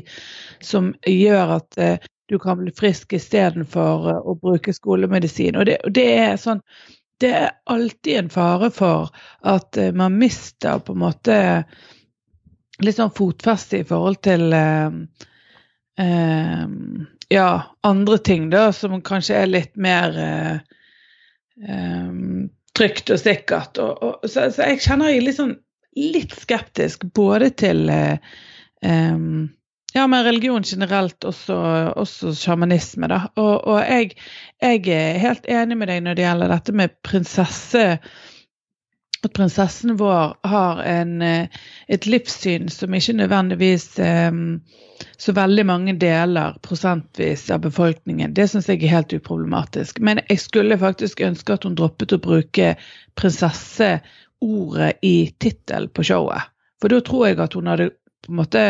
som 0.61 0.93
gjør 1.07 1.59
at 1.59 1.77
eh, 1.81 2.09
du 2.29 2.39
kan 2.39 2.57
bli 2.57 2.71
frisk 2.71 3.13
istedenfor 3.13 4.09
uh, 4.09 4.17
å 4.21 4.35
bruke 4.37 4.73
skolemedisin. 4.73 5.57
Og 5.57 5.65
det, 5.65 5.79
det 5.89 6.07
er 6.21 6.39
sånn 6.41 6.61
Det 7.19 7.31
er 7.35 7.49
alltid 7.67 8.15
en 8.15 8.29
fare 8.31 8.69
for 8.71 9.09
at 9.43 9.77
uh, 9.81 9.89
man 9.91 10.15
mister 10.21 10.79
på 10.79 10.93
en 10.95 11.01
måte 11.01 11.39
litt 12.85 12.99
sånn 12.99 13.13
fotfeste 13.15 13.81
i 13.81 13.87
forhold 13.87 14.21
til 14.25 14.53
eh, 14.55 14.89
ja, 17.29 17.49
andre 17.85 18.17
ting 18.17 18.49
da, 18.53 18.69
som 18.75 19.01
kanskje 19.05 19.35
er 19.41 19.51
litt 19.51 19.75
mer 19.75 20.15
eh, 20.23 20.57
trygt 22.77 23.11
og 23.13 23.19
sikkert. 23.19 23.77
Og, 23.83 24.03
og, 24.03 24.25
så, 24.25 24.47
så, 24.53 24.63
jeg 24.71 24.83
kjenner 24.85 25.13
jeg 25.13 25.25
litt 25.25 25.39
sånn 25.39 25.55
litt 25.99 26.33
skeptisk 26.37 27.03
både 27.17 27.49
til 27.59 27.89
um, 27.89 29.49
ja, 29.93 30.07
men 30.07 30.23
religion 30.23 30.63
generelt, 30.63 31.23
også, 31.25 31.55
også 31.97 32.33
sjamanisme, 32.37 33.09
da. 33.09 33.23
Og, 33.41 33.55
og 33.67 33.79
jeg, 33.81 34.13
jeg, 34.61 34.83
er 34.93 35.21
helt 35.23 35.49
enig 35.49 35.79
med 35.79 35.89
deg 35.89 36.03
når 36.05 36.19
det 36.19 36.25
gjelder 36.27 36.53
dette 36.53 36.75
med 36.77 36.97
prinsesse 37.05 37.85
At 39.23 39.33
prinsessen 39.35 39.97
vår 39.99 40.37
har 40.47 40.83
en, 40.87 41.21
et 41.21 42.05
livssyn 42.07 42.69
som 42.71 42.93
ikke 42.95 43.17
nødvendigvis 43.19 43.97
um, 43.99 44.61
så 45.17 45.33
veldig 45.35 45.65
mange 45.67 45.95
deler 45.99 46.55
prosentvis 46.63 47.49
av 47.51 47.59
befolkningen. 47.65 48.33
Det 48.33 48.47
syns 48.47 48.69
jeg 48.69 48.83
er 48.83 48.93
helt 48.93 49.13
uproblematisk. 49.13 49.99
Men 49.99 50.21
jeg 50.29 50.39
skulle 50.39 50.79
faktisk 50.79 51.21
ønske 51.25 51.55
at 51.55 51.67
hun 51.67 51.75
droppet 51.75 52.15
å 52.15 52.21
bruke 52.23 52.73
prinsesseordet 53.19 55.03
i 55.03 55.15
tittelen 55.39 55.91
på 55.91 56.07
showet. 56.07 56.47
For 56.79 56.91
da 56.91 57.01
tror 57.03 57.27
jeg 57.27 57.39
at 57.43 57.55
hun 57.59 57.67
hadde 57.67 57.89
på 58.23 58.31
en 58.31 58.39
måte 58.39 58.63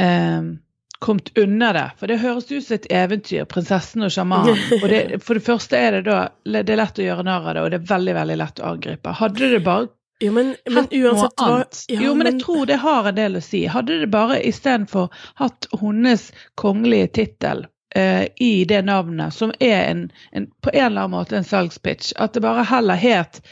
eh, 0.00 0.52
kommet 0.98 1.38
unna 1.38 1.72
det. 1.72 1.90
For 1.98 2.10
det 2.10 2.18
høres 2.22 2.50
ut 2.50 2.64
som 2.64 2.74
et 2.74 2.88
eventyr, 2.90 3.44
'Prinsessen 3.44 4.06
og 4.06 4.12
sjamanen'. 4.14 4.62
Og 4.82 4.88
det, 4.88 5.02
for 5.24 5.38
det 5.38 5.44
første 5.46 5.78
er 5.78 5.98
det 5.98 6.06
da 6.08 6.18
det 6.44 6.72
er 6.72 6.80
lett 6.80 6.98
å 6.98 7.06
gjøre 7.06 7.26
narr 7.26 7.50
av 7.50 7.54
det, 7.54 7.62
og 7.62 7.70
det 7.70 7.78
er 7.80 7.92
veldig 7.92 8.16
veldig 8.16 8.40
lett 8.40 8.60
å 8.60 8.72
angripe. 8.72 9.14
Hadde 9.20 9.52
det 9.52 9.62
bare 9.66 9.88
Jo, 10.24 10.32
men, 10.32 10.54
men 10.72 10.86
uansett 10.88 11.42
hva 11.42 11.58
ja, 11.60 12.00
Jo, 12.00 12.14
men 12.16 12.30
jeg 12.30 12.40
tror 12.40 12.66
det 12.66 12.80
har 12.80 13.08
en 13.08 13.18
del 13.18 13.36
å 13.36 13.44
si. 13.44 13.66
Hadde 13.68 14.00
det 14.00 14.10
bare 14.12 14.40
istedenfor 14.48 15.10
hatt 15.42 15.68
hennes 15.80 16.30
kongelige 16.56 17.10
tittel 17.20 17.66
eh, 17.94 18.24
i 18.40 18.64
det 18.64 18.82
navnet, 18.88 19.34
som 19.34 19.52
er 19.60 19.90
en, 19.90 20.06
en, 20.32 20.48
på 20.64 20.72
en 20.72 20.86
eller 20.86 21.04
annen 21.04 21.16
måte 21.18 21.36
en 21.36 21.44
salgspitch, 21.44 22.14
at 22.16 22.32
det 22.32 22.44
bare 22.46 22.64
heller 22.64 22.96
het 23.00 23.42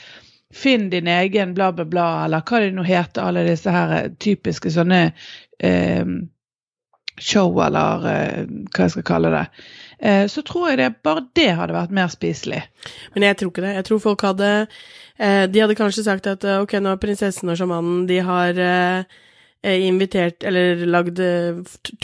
Finn 0.54 0.86
din 0.90 1.08
egen 1.10 1.54
bla, 1.54 1.72
bla, 1.72 1.84
bla, 1.84 2.24
eller 2.24 2.44
hva 2.46 2.60
det 2.62 2.74
nå 2.76 2.84
heter, 2.86 3.24
alle 3.26 3.42
disse 3.42 3.72
her 3.74 4.12
typiske 4.22 4.70
sånne 4.70 5.00
eh, 5.58 6.04
show, 7.20 7.50
eller 7.62 8.06
eh, 8.10 8.42
hva 8.74 8.86
jeg 8.86 8.94
skal 8.96 9.06
kalle 9.06 9.32
det. 9.34 9.44
Eh, 9.98 10.26
så 10.30 10.42
tror 10.46 10.70
jeg 10.70 10.80
det 10.80 10.90
bare 11.06 11.26
det 11.36 11.50
hadde 11.58 11.76
vært 11.76 11.94
mer 11.94 12.10
spiselig. 12.12 12.62
Men 13.14 13.28
jeg 13.28 13.38
tror 13.40 13.52
ikke 13.52 13.64
det. 13.64 13.74
Jeg 13.78 13.88
tror 13.88 14.02
folk 14.02 14.26
hadde 14.26 14.50
eh, 15.18 15.44
De 15.50 15.62
hadde 15.62 15.78
kanskje 15.78 16.06
sagt 16.06 16.28
at 16.30 16.44
eh, 16.44 16.60
ok, 16.64 16.76
nå 16.82 16.94
er 16.94 17.02
prinsessen 17.02 17.52
og 17.52 17.58
sjamanen 17.60 18.04
De 18.10 18.18
har 18.26 18.60
eh, 18.60 19.18
eh, 19.62 19.86
invitert 19.86 20.44
eller 20.44 20.86
lagd 20.90 21.22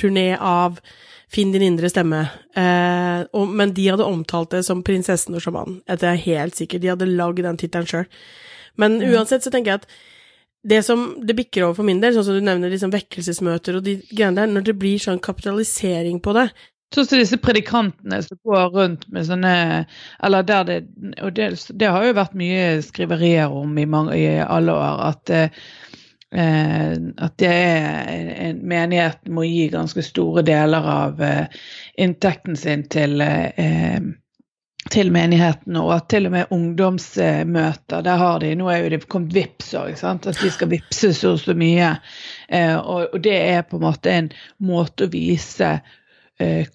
turné 0.01 0.33
av 0.39 0.81
Finn 1.31 1.53
din 1.55 1.63
indre 1.63 1.87
stemme. 1.87 2.25
Eh, 2.59 3.21
og, 3.39 3.51
men 3.55 3.71
de 3.71 3.85
hadde 3.87 4.03
omtalt 4.07 4.51
det 4.51 4.65
som 4.67 4.81
prinsessen 4.83 5.37
og 5.39 5.45
sjamanen. 5.45 5.77
Det 5.87 6.09
er 6.09 6.25
helt 6.25 6.59
sikkert. 6.59 6.83
De 6.83 6.91
hadde 6.91 7.07
lagd 7.07 7.45
den 7.47 7.61
tittelen 7.61 7.87
sjøl. 7.87 8.09
Men 8.75 8.99
uansett 8.99 9.47
så 9.47 9.53
tenker 9.55 9.71
jeg 9.71 9.83
at 9.85 9.93
det 10.63 10.83
som 10.85 11.15
det 11.25 11.37
bikker 11.39 11.65
over 11.65 11.79
for 11.79 11.89
min 11.89 12.03
del, 12.03 12.13
sånn 12.15 12.27
som 12.27 12.37
du 12.37 12.45
nevner 12.45 12.73
liksom 12.73 12.93
vekkelsesmøter 12.93 13.79
og 13.79 13.87
de 13.87 13.97
greiene 14.11 14.43
der, 14.43 14.51
når 14.53 14.67
det 14.69 14.77
blir 14.81 15.01
sånn 15.01 15.23
kapitalisering 15.23 16.21
på 16.25 16.35
det. 16.37 16.51
Sånn 16.95 17.07
som 17.07 17.21
disse 17.21 17.39
predikantene 17.39 18.19
som 18.25 18.39
går 18.45 18.73
rundt 18.75 19.05
med 19.15 19.29
sånne 19.29 19.53
Eller 20.27 20.43
der 20.43 20.65
det 20.67 20.79
Og 21.23 21.37
det, 21.37 21.53
det 21.79 21.87
har 21.87 22.03
jo 22.03 22.17
vært 22.19 22.35
mye 22.35 22.65
skriverier 22.83 23.53
om 23.55 23.79
i, 23.79 23.85
mange, 23.87 24.17
i 24.19 24.41
alle 24.43 24.75
år, 24.75 25.05
at 25.13 25.31
eh, 25.31 25.61
at 26.31 27.33
det 27.43 27.49
er 27.51 28.11
en 28.47 28.61
menighet 28.71 29.27
må 29.35 29.43
gi 29.49 29.65
ganske 29.73 30.03
store 30.07 30.45
deler 30.47 30.85
av 30.87 31.23
eh, 31.27 31.63
inntekten 31.99 32.55
sin 32.55 32.85
til 32.87 33.19
eh, 33.25 33.99
til 34.91 35.13
menigheten, 35.15 35.77
og 35.79 35.93
at 35.95 36.09
til 36.11 36.27
og 36.29 36.35
med 36.35 36.53
ungdomsmøter, 36.55 38.03
der 38.07 38.21
har 38.21 38.41
de 38.43 38.55
Nå 38.59 38.69
er 38.71 38.83
jo 38.83 38.91
det 38.93 39.07
kommet 39.09 39.35
VIPS 39.35 39.73
òg, 39.79 39.95
at 40.05 40.29
de 40.43 40.51
skal 40.51 40.71
vippse 40.73 41.13
så 41.15 41.37
så 41.39 41.55
mye. 41.55 41.95
Eh, 42.49 42.77
og, 42.77 43.09
og, 43.13 43.21
det 43.23 43.37
er 43.37 43.63
på 43.63 43.79
en 43.79 43.87
måte 43.87 44.11
en 44.13 44.31
måte 44.59 45.07
å 45.07 45.13
vise 45.13 45.79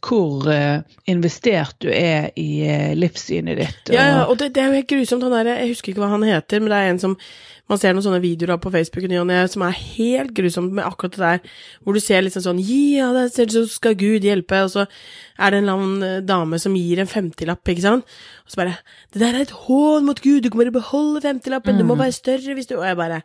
hvor 0.06 0.46
eh, 0.52 0.84
investert 1.10 1.78
du 1.82 1.90
er 1.90 2.30
i 2.38 2.62
eh, 2.68 2.94
livssynet 2.98 3.58
ditt. 3.58 3.82
Og, 3.90 3.96
ja, 3.96 4.06
ja, 4.12 4.22
og 4.30 4.38
det, 4.40 4.52
det, 4.56 4.62
er 4.62 4.70
jo 4.70 4.80
helt 4.80 4.92
grusomt. 4.92 5.26
Han 5.26 5.34
der, 5.34 5.52
jeg 5.56 5.74
husker 5.74 5.92
ikke 5.92 6.04
hva 6.04 6.14
han 6.14 6.26
heter, 6.28 6.62
men 6.62 6.74
det 6.74 6.80
er 6.80 6.94
en 6.94 7.02
som 7.02 7.18
man 7.66 7.80
ser 7.82 7.96
noen 7.96 8.06
sånne 8.06 8.22
videoer 8.22 8.54
av 8.56 8.60
på 8.62 8.70
Facebook 8.74 9.08
som 9.50 9.64
er 9.66 9.78
helt 9.98 10.36
grusomt 10.38 10.76
med 10.78 10.86
akkurat 10.86 11.16
det 11.16 11.24
der, 11.24 11.56
hvor 11.82 11.98
du 11.98 12.02
ser 12.04 12.22
liksom 12.22 12.44
sånn 12.46 12.62
Ja, 12.62 13.10
det 13.16 13.32
ser 13.34 13.50
ut 13.50 13.56
som 13.56 13.66
skal 13.72 13.98
Gud 13.98 14.26
hjelpe, 14.28 14.60
og 14.68 14.70
så 14.76 14.86
er 14.86 15.50
det 15.50 15.58
en 15.58 15.64
eller 15.64 15.80
annen 15.80 16.06
eh, 16.06 16.22
dame 16.22 16.60
som 16.62 16.78
gir 16.78 17.02
en 17.02 17.10
femtilapp, 17.10 17.66
ikke 17.66 17.88
sant, 17.88 18.06
og 18.46 18.54
så 18.54 18.62
bare 18.62 18.78
Det 19.10 19.24
der 19.24 19.34
er 19.34 19.48
et 19.48 19.58
hån 19.66 20.06
mot 20.06 20.22
Gud, 20.22 20.44
du 20.44 20.52
kommer 20.52 20.70
til 20.70 20.76
å 20.76 20.78
beholde 20.78 21.26
femtilappen, 21.26 21.74
mm. 21.74 21.82
det 21.82 21.90
må 21.90 21.98
være 21.98 22.18
større 22.20 22.54
hvis 22.54 22.70
du 22.70 22.78
Og 22.78 22.86
jeg 22.86 23.02
bare 23.02 23.24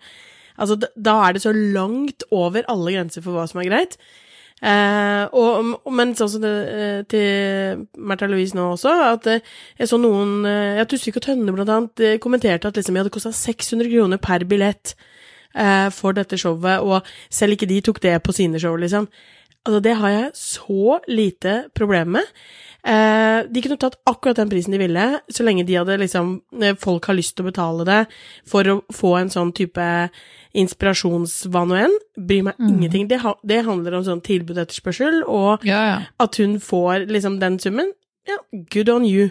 Altså, 0.61 0.77
da 0.77 1.15
er 1.25 1.33
det 1.37 1.45
så 1.45 1.53
langt 1.53 2.25
over 2.31 2.67
alle 2.69 2.93
grenser 2.93 3.25
for 3.25 3.33
hva 3.33 3.47
som 3.49 3.63
er 3.63 3.71
greit. 3.71 3.95
Eh, 4.61 5.23
og, 5.33 5.71
men 5.97 6.13
sånn 6.19 6.33
som 6.35 6.43
det 6.45 6.53
eh, 6.69 6.99
til 7.09 7.87
Märtha 7.97 8.29
Louise 8.29 8.57
nå 8.57 8.67
også, 8.75 8.93
at 9.15 9.29
eh, 9.33 9.47
jeg 9.81 9.89
så 9.89 9.97
noen 9.97 10.45
Jeg 10.45 10.83
at 10.83 10.91
Tusvik 10.93 11.17
og 11.17 11.25
Tønne 11.25 11.55
blant 11.57 11.73
annet 11.73 12.03
eh, 12.05 12.19
kommenterte 12.21 12.69
at 12.69 12.77
liksom, 12.77 12.97
jeg 12.97 13.07
hadde 13.07 13.15
kosta 13.15 13.33
600 13.33 13.89
kroner 13.89 14.21
per 14.21 14.45
billett 14.51 14.95
eh, 15.57 15.89
for 15.97 16.17
dette 16.17 16.39
showet, 16.41 16.85
og 16.85 17.09
selv 17.33 17.57
ikke 17.57 17.71
de 17.71 17.81
tok 17.89 18.03
det 18.05 18.19
på 18.27 18.37
sine 18.37 18.61
show, 18.61 18.77
liksom. 18.77 19.09
Altså, 19.65 19.81
det 19.85 19.97
har 20.01 20.13
jeg 20.13 20.31
så 20.41 20.99
lite 21.09 21.57
problem 21.77 22.17
med. 22.19 22.29
Eh, 22.81 23.45
de 23.53 23.63
kunne 23.63 23.77
tatt 23.81 23.99
akkurat 24.09 24.39
den 24.41 24.51
prisen 24.51 24.73
de 24.73 24.81
ville, 24.81 25.07
så 25.29 25.45
lenge 25.45 25.67
de 25.69 25.77
hadde 25.77 25.99
liksom 26.01 26.39
eh, 26.63 26.77
Folk 26.81 27.11
har 27.11 27.19
lyst 27.19 27.37
til 27.37 27.45
å 27.45 27.51
betale 27.51 27.85
det 27.89 28.01
for 28.49 28.65
å 28.73 28.81
få 28.95 29.15
en 29.19 29.33
sånn 29.33 29.53
type 29.57 29.87
inspirasjonsvan 30.57 31.75
og 31.75 31.83
en. 31.85 31.97
Bryr 32.17 32.47
meg 32.49 32.59
mm. 32.59 32.69
ingenting. 32.73 33.09
Det, 33.11 33.21
det, 33.47 33.63
handler 33.69 33.99
om 33.99 34.07
sånn 34.07 34.25
tilbud-etterspørsel, 34.25 35.23
og 35.29 35.67
ja, 35.69 35.81
ja. 35.93 35.99
at 36.23 36.41
hun 36.41 36.59
får 36.65 37.11
liksom 37.11 37.41
den 37.43 37.61
summen. 37.63 37.93
Ja, 38.29 38.37
good 38.73 38.89
on 38.93 39.05
you. 39.05 39.31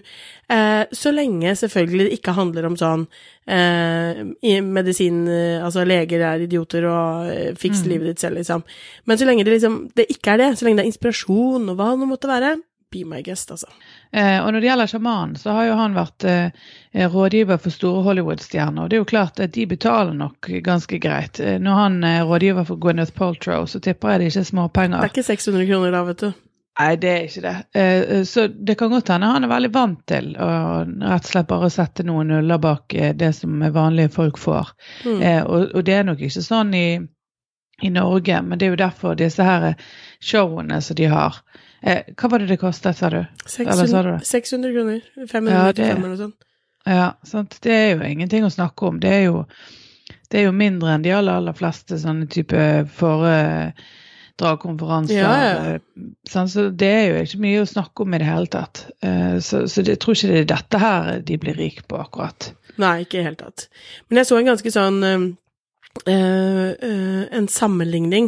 Eh, 0.50 0.86
så 0.92 1.12
lenge 1.14 1.54
selvfølgelig 1.56 2.08
det 2.08 2.16
ikke 2.18 2.34
handler 2.34 2.66
om 2.68 2.78
sånn 2.80 3.04
eh, 3.46 4.24
medisin 4.66 5.28
Altså 5.62 5.84
leger 5.86 6.24
er 6.26 6.42
idioter 6.44 6.88
og 6.90 7.30
eh, 7.30 7.52
fiks 7.60 7.84
mm. 7.84 7.90
livet 7.92 8.10
ditt 8.10 8.24
selv, 8.24 8.40
liksom. 8.42 8.66
Men 9.06 9.20
så 9.20 9.28
lenge 9.30 9.46
det 9.46 9.54
liksom 9.56 9.84
det 9.96 10.10
ikke 10.10 10.34
er 10.34 10.42
det, 10.42 10.50
så 10.58 10.66
lenge 10.66 10.82
det 10.82 10.88
er 10.88 10.92
inspirasjon 10.94 11.70
og 11.70 11.78
hva 11.78 11.94
det 11.94 12.10
måtte 12.10 12.32
være, 12.32 12.56
be 12.92 13.06
my 13.06 13.22
guest, 13.26 13.52
altså. 13.54 13.70
Eh, 14.12 14.38
og 14.42 14.52
når 14.54 14.60
det 14.60 14.70
gjelder 14.70 14.92
sjamanen, 14.92 15.38
så 15.40 15.54
har 15.58 15.70
jo 15.70 15.78
han 15.80 15.98
vært 15.98 16.26
eh, 16.30 16.68
rådgiver 17.14 17.62
for 17.62 17.76
store 17.76 18.04
Hollywood-stjerner. 18.08 18.84
Og 18.84 18.90
det 18.90 19.00
er 19.00 19.04
jo 19.04 19.10
klart 19.14 19.40
at 19.44 19.56
de 19.56 19.66
betaler 19.70 20.18
nok 20.18 20.52
ganske 20.66 21.00
greit. 21.02 21.40
Eh, 21.40 21.58
når 21.62 21.82
han 21.84 22.04
er 22.04 22.28
rådgiver 22.30 22.68
for 22.70 22.82
Gwyneth 22.82 23.16
Paltrow, 23.18 23.70
så 23.70 23.82
tipper 23.84 24.16
jeg 24.16 24.22
det 24.22 24.30
ikke 24.34 24.46
er 24.46 24.52
småpenger. 24.54 25.02
Det 25.02 25.12
er 25.12 25.18
ikke 25.18 25.32
600 25.32 25.70
kroner 25.70 25.98
da, 25.98 26.06
vet 26.12 26.28
du. 26.28 26.32
Nei, 26.80 26.96
det 26.96 27.10
er 27.12 27.26
ikke 27.28 27.42
det. 27.44 27.56
Eh, 27.76 28.02
eh, 28.18 28.24
så 28.24 28.48
det 28.48 28.78
kan 28.80 28.92
godt 28.94 29.10
hende 29.12 29.28
han 29.28 29.44
er 29.44 29.52
veldig 29.52 29.72
vant 29.76 30.02
til 30.08 30.32
å 30.40 30.50
rett 30.86 31.26
og 31.26 31.32
slett 31.34 31.50
bare 31.50 31.70
sette 31.74 32.06
noen 32.08 32.32
nuller 32.32 32.62
bak 32.64 32.96
eh, 32.96 33.12
det 33.16 33.34
som 33.36 33.60
vanlige 33.76 34.14
folk 34.16 34.40
får. 34.40 34.72
Mm. 35.04 35.24
Og, 35.44 35.74
og, 35.74 35.82
det 35.84 35.98
er 35.98 36.06
nok 36.08 36.24
ikke 36.24 36.44
sånn 36.46 36.72
i, 36.78 36.86
i 37.84 37.92
Norge, 37.92 38.40
men 38.46 38.60
det 38.60 38.70
er 38.70 38.72
jo 38.78 38.80
derfor 38.80 39.20
disse 39.20 39.44
her 39.44 39.74
showene 40.24 40.80
som 40.86 40.96
de 40.96 41.10
har, 41.12 41.42
Eh, 41.82 42.04
hva 42.18 42.30
var 42.30 42.40
det 42.44 42.48
det 42.52 42.58
kostet, 42.60 42.98
sa 42.98 43.10
du? 43.14 43.22
600, 43.46 43.88
sa 43.88 44.02
du 44.04 44.20
600 44.26 44.74
kroner. 44.76 45.02
595 45.16 45.54
ja, 45.54 45.96
eller 45.96 46.08
noe 46.08 46.18
sånt. 46.20 46.36
Ja, 46.90 47.12
sant. 47.24 47.58
Det 47.64 47.74
er 47.74 47.90
jo 47.94 48.04
ingenting 48.08 48.46
å 48.46 48.50
snakke 48.52 48.86
om. 48.90 49.00
Det 49.04 49.12
er 49.14 49.24
jo, 49.30 49.44
det 50.32 50.40
er 50.42 50.46
jo 50.48 50.54
mindre 50.56 50.94
enn 50.96 51.04
de 51.06 51.12
aller, 51.16 51.34
aller 51.40 51.54
fleste 51.56 51.98
sånne 52.02 52.26
type 52.32 52.60
foredragkonferanser. 53.00 55.20
Ja, 55.20 55.34
ja. 55.44 55.54
Sånn, 56.30 56.50
så 56.52 56.60
det 56.72 56.94
er 56.96 57.06
jo 57.12 57.18
ikke 57.24 57.44
mye 57.46 57.64
å 57.64 57.74
snakke 57.74 57.98
om 58.06 58.14
i 58.16 58.22
det 58.22 58.30
hele 58.30 58.50
tatt. 58.52 58.76
Eh, 59.06 59.38
så, 59.44 59.56
så 59.72 59.78
jeg 59.86 60.00
tror 60.02 60.14
ikke 60.18 60.32
det 60.34 60.42
er 60.44 60.54
dette 60.56 60.78
her 60.84 61.02
de 61.28 61.36
blir 61.42 61.56
rike 61.60 61.84
på, 61.88 61.96
akkurat. 62.02 62.40
Nei, 62.80 62.96
ikke 63.04 63.16
i 63.18 63.20
det 63.22 63.28
hele 63.28 63.44
tatt. 63.44 63.60
Men 64.08 64.16
jeg 64.22 64.28
så 64.30 64.36
en 64.40 64.50
ganske 64.54 64.70
sånn 64.72 65.00
øh, 65.04 65.24
øh, 66.08 67.24
En 67.36 67.48
sammenligning 67.52 68.28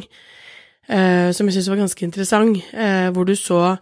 eh, 0.87 1.31
som 1.31 1.47
jeg 1.47 1.57
syntes 1.57 1.69
var 1.69 1.83
ganske 1.83 2.07
interessant, 2.07 2.63
eh, 2.73 3.09
hvor 3.11 3.27
du 3.27 3.35
så 3.35 3.77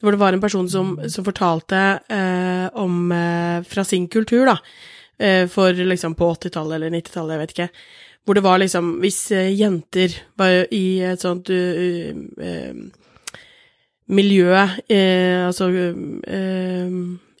hvor 0.00 0.14
det 0.14 0.20
var 0.20 0.32
en 0.32 0.40
person 0.40 0.68
som, 0.68 0.94
som 1.12 1.24
fortalte 1.24 1.80
eh, 2.08 2.66
om 2.80 3.12
eh, 3.12 3.62
fra 3.68 3.84
sin 3.84 4.08
kultur, 4.08 4.48
da, 4.48 4.56
eh, 5.18 5.44
for 5.48 5.76
liksom 5.76 6.16
på 6.16 6.30
80-tallet 6.34 6.78
eller 6.78 6.94
90-tallet, 6.94 7.34
jeg 7.34 7.42
vet 7.42 7.56
ikke, 7.56 7.68
hvor 8.24 8.36
det 8.36 8.44
var 8.44 8.60
liksom 8.60 8.88
Hvis 9.00 9.30
jenter 9.32 10.12
var 10.38 10.66
i 10.76 11.00
et 11.08 11.22
sånt 11.22 11.48
miljø, 14.12 14.50
altså 15.48 15.70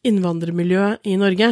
innvandrermiljø 0.08 0.86
i 1.04 1.18
Norge, 1.20 1.50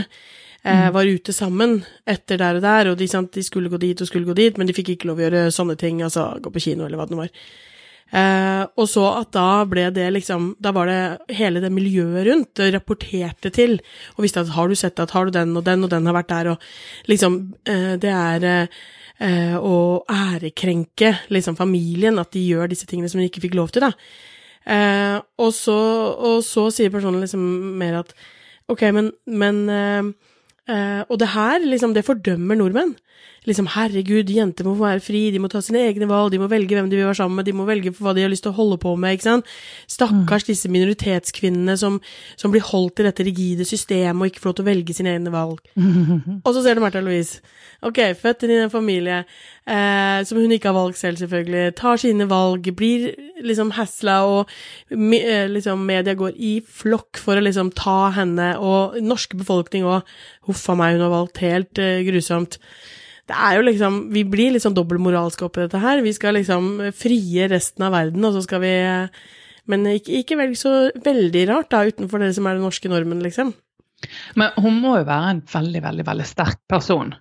mm. 0.69 0.93
var 0.95 1.09
ute 1.09 1.33
sammen 1.33 1.79
etter 2.09 2.41
der 2.41 2.59
og 2.59 2.65
der, 2.65 2.91
og 2.93 2.99
de, 3.01 3.09
sant, 3.11 3.33
de, 3.35 3.45
skulle 3.47 3.71
gå 3.73 3.81
dit 3.81 4.01
og 4.01 4.11
skulle 4.11 4.29
gå 4.29 4.37
dit, 4.37 4.59
men 4.59 4.69
de 4.69 4.77
fikk 4.77 4.95
ikke 4.95 5.11
lov 5.11 5.21
å 5.21 5.27
gjøre 5.27 5.49
sånne 5.55 5.79
ting, 5.81 6.03
altså 6.05 6.31
gå 6.43 6.53
på 6.53 6.63
kino 6.69 6.87
eller 6.87 7.01
hva 7.01 7.09
det 7.09 7.17
nå 7.17 7.23
var. 7.23 7.33
Eh, 8.09 8.63
og 8.81 8.87
så 8.89 9.05
at 9.19 9.35
da 9.37 9.67
ble 9.69 9.83
det 9.93 10.07
liksom 10.15 10.55
Da 10.65 10.71
var 10.73 10.89
det 10.89 11.35
hele 11.37 11.61
det 11.61 11.69
miljøet 11.69 12.25
rundt 12.25 12.55
det 12.57 12.71
rapporterte 12.73 13.53
til, 13.53 13.77
og 14.17 14.25
visste 14.25 14.41
at 14.41 14.55
har 14.55 14.71
du 14.71 14.79
sett 14.81 15.03
at 15.03 15.13
har 15.13 15.29
du 15.29 15.35
den 15.35 15.53
og 15.61 15.67
den 15.67 15.85
og 15.85 15.91
den 15.93 16.09
har 16.09 16.17
vært 16.17 16.33
der, 16.33 16.55
og 16.55 17.11
liksom 17.11 17.37
eh, 17.69 17.99
Det 18.01 18.15
er 18.15 18.49
eh, 18.49 19.59
å 19.61 20.05
ærekrenke 20.09 21.13
liksom 21.29 21.59
familien, 21.61 22.19
at 22.19 22.33
de 22.33 22.47
gjør 22.49 22.73
disse 22.73 22.89
tingene 22.89 23.13
som 23.13 23.21
de 23.21 23.29
ikke 23.29 23.45
fikk 23.45 23.59
lov 23.59 23.75
til, 23.75 23.85
da. 23.85 23.93
Eh, 24.69 25.17
og, 25.41 25.53
så, 25.57 25.77
og 26.13 26.43
så 26.45 26.67
sier 26.75 26.93
personen 26.93 27.23
liksom 27.25 27.45
mer 27.81 28.03
at 28.03 28.13
ok, 28.69 28.83
men, 28.93 29.13
men 29.29 29.63
eh, 29.73 30.01
eh, 30.01 30.11
Og 30.69 31.15
det 31.21 31.31
her, 31.33 31.63
liksom, 31.65 31.95
det 31.97 32.05
fordømmer 32.05 32.59
nordmenn 32.61 32.97
liksom 33.49 33.69
herregud, 33.73 34.31
jenter 34.33 34.67
må 34.67 34.75
få 34.77 34.87
være 34.87 35.03
fri, 35.03 35.23
de 35.33 35.41
må 35.41 35.51
ta 35.51 35.61
sine 35.65 35.81
egne 35.89 36.09
valg, 36.11 36.33
de 36.33 36.41
må 36.41 36.49
velge 36.51 36.77
hvem 36.77 36.89
de 36.91 36.99
vil 36.99 37.07
være 37.09 37.21
sammen 37.21 37.39
med, 37.39 37.49
de 37.49 37.55
må 37.57 37.67
velge 37.69 37.93
for 37.95 38.09
hva 38.09 38.15
de 38.17 38.25
har 38.25 38.33
lyst 38.33 38.45
til 38.47 38.53
å 38.53 38.59
holde 38.59 38.79
på 38.83 38.95
med, 39.01 39.17
ikke 39.17 39.29
sant. 39.29 39.53
Stakkars 39.91 40.45
mm. 40.45 40.49
disse 40.51 40.73
minoritetskvinnene 40.73 41.77
som, 41.81 42.01
som, 42.41 42.53
blir 42.53 42.67
holdt 42.69 43.03
i 43.03 43.07
dette 43.09 43.27
rigide 43.27 43.69
systemet 43.69 44.21
og 44.21 44.33
ikke 44.33 44.43
får 44.43 44.51
lov 44.51 44.59
til 44.59 44.67
å 44.67 44.71
velge 44.71 44.97
sine 44.97 45.15
egne 45.15 45.33
valg. 45.35 45.63
og 46.45 46.51
så 46.51 46.65
ser 46.65 46.77
du 46.77 46.85
Märtha 46.85 47.03
Louise. 47.05 47.41
Ok, 47.87 48.01
født 48.19 48.43
inn 48.45 48.57
i 48.57 48.61
en 48.65 48.73
familie 48.73 49.21
eh, 49.23 50.21
som 50.27 50.41
hun 50.41 50.53
ikke 50.55 50.73
har 50.73 50.77
valgt 50.77 50.99
selv, 51.01 51.21
selvfølgelig. 51.23 51.77
Tar 51.79 52.01
sine 52.03 52.27
valg, 52.31 52.67
blir 52.77 53.13
liksom 53.47 53.71
hasla, 53.79 54.19
og 54.27 54.51
me, 54.99 55.23
eh, 55.23 55.47
liksom 55.51 55.87
media 55.87 56.17
går 56.19 56.35
i 56.35 56.57
flokk 56.67 57.21
for 57.23 57.39
å 57.39 57.45
liksom 57.47 57.71
ta 57.79 58.11
henne, 58.19 58.57
og 58.59 58.99
norske 59.05 59.39
befolkning 59.39 59.87
òg. 59.87 60.17
Huff 60.51 60.67
a 60.73 60.77
meg, 60.79 60.97
hun 60.97 61.07
har 61.07 61.15
valgt 61.15 61.45
helt 61.45 61.79
eh, 61.79 62.03
grusomt 62.09 62.59
det 63.29 63.37
er 63.37 63.59
jo 63.59 63.67
liksom 63.67 64.01
Vi 64.15 64.25
blir 64.29 64.55
litt 64.55 64.65
sånn 64.65 64.77
dobbeltmoralske 64.77 65.47
oppi 65.47 65.65
dette 65.65 65.83
her. 65.83 66.03
Vi 66.05 66.15
skal 66.17 66.39
liksom 66.39 66.89
frie 66.97 67.49
resten 67.53 67.85
av 67.87 67.95
verden, 67.97 68.25
og 68.25 68.37
så 68.37 68.45
skal 68.47 68.65
vi 68.65 68.75
Men 69.69 69.87
ikke, 69.93 70.23
ikke 70.23 70.39
velg 70.41 70.57
så 70.57 70.75
veldig 71.05 71.47
rart, 71.51 71.71
da, 71.75 71.85
utenfor 71.85 72.25
det 72.25 72.33
som 72.37 72.47
er 72.49 72.57
den 72.57 72.65
norske 72.65 72.89
normen, 72.89 73.21
liksom. 73.21 73.53
Men 74.39 74.55
hun 74.57 74.79
må 74.81 74.95
jo 75.01 75.09
være 75.09 75.33
en 75.35 75.43
veldig, 75.53 75.83
veldig, 75.85 76.07
veldig 76.07 76.27
sterk 76.29 76.61
person. 76.71 77.13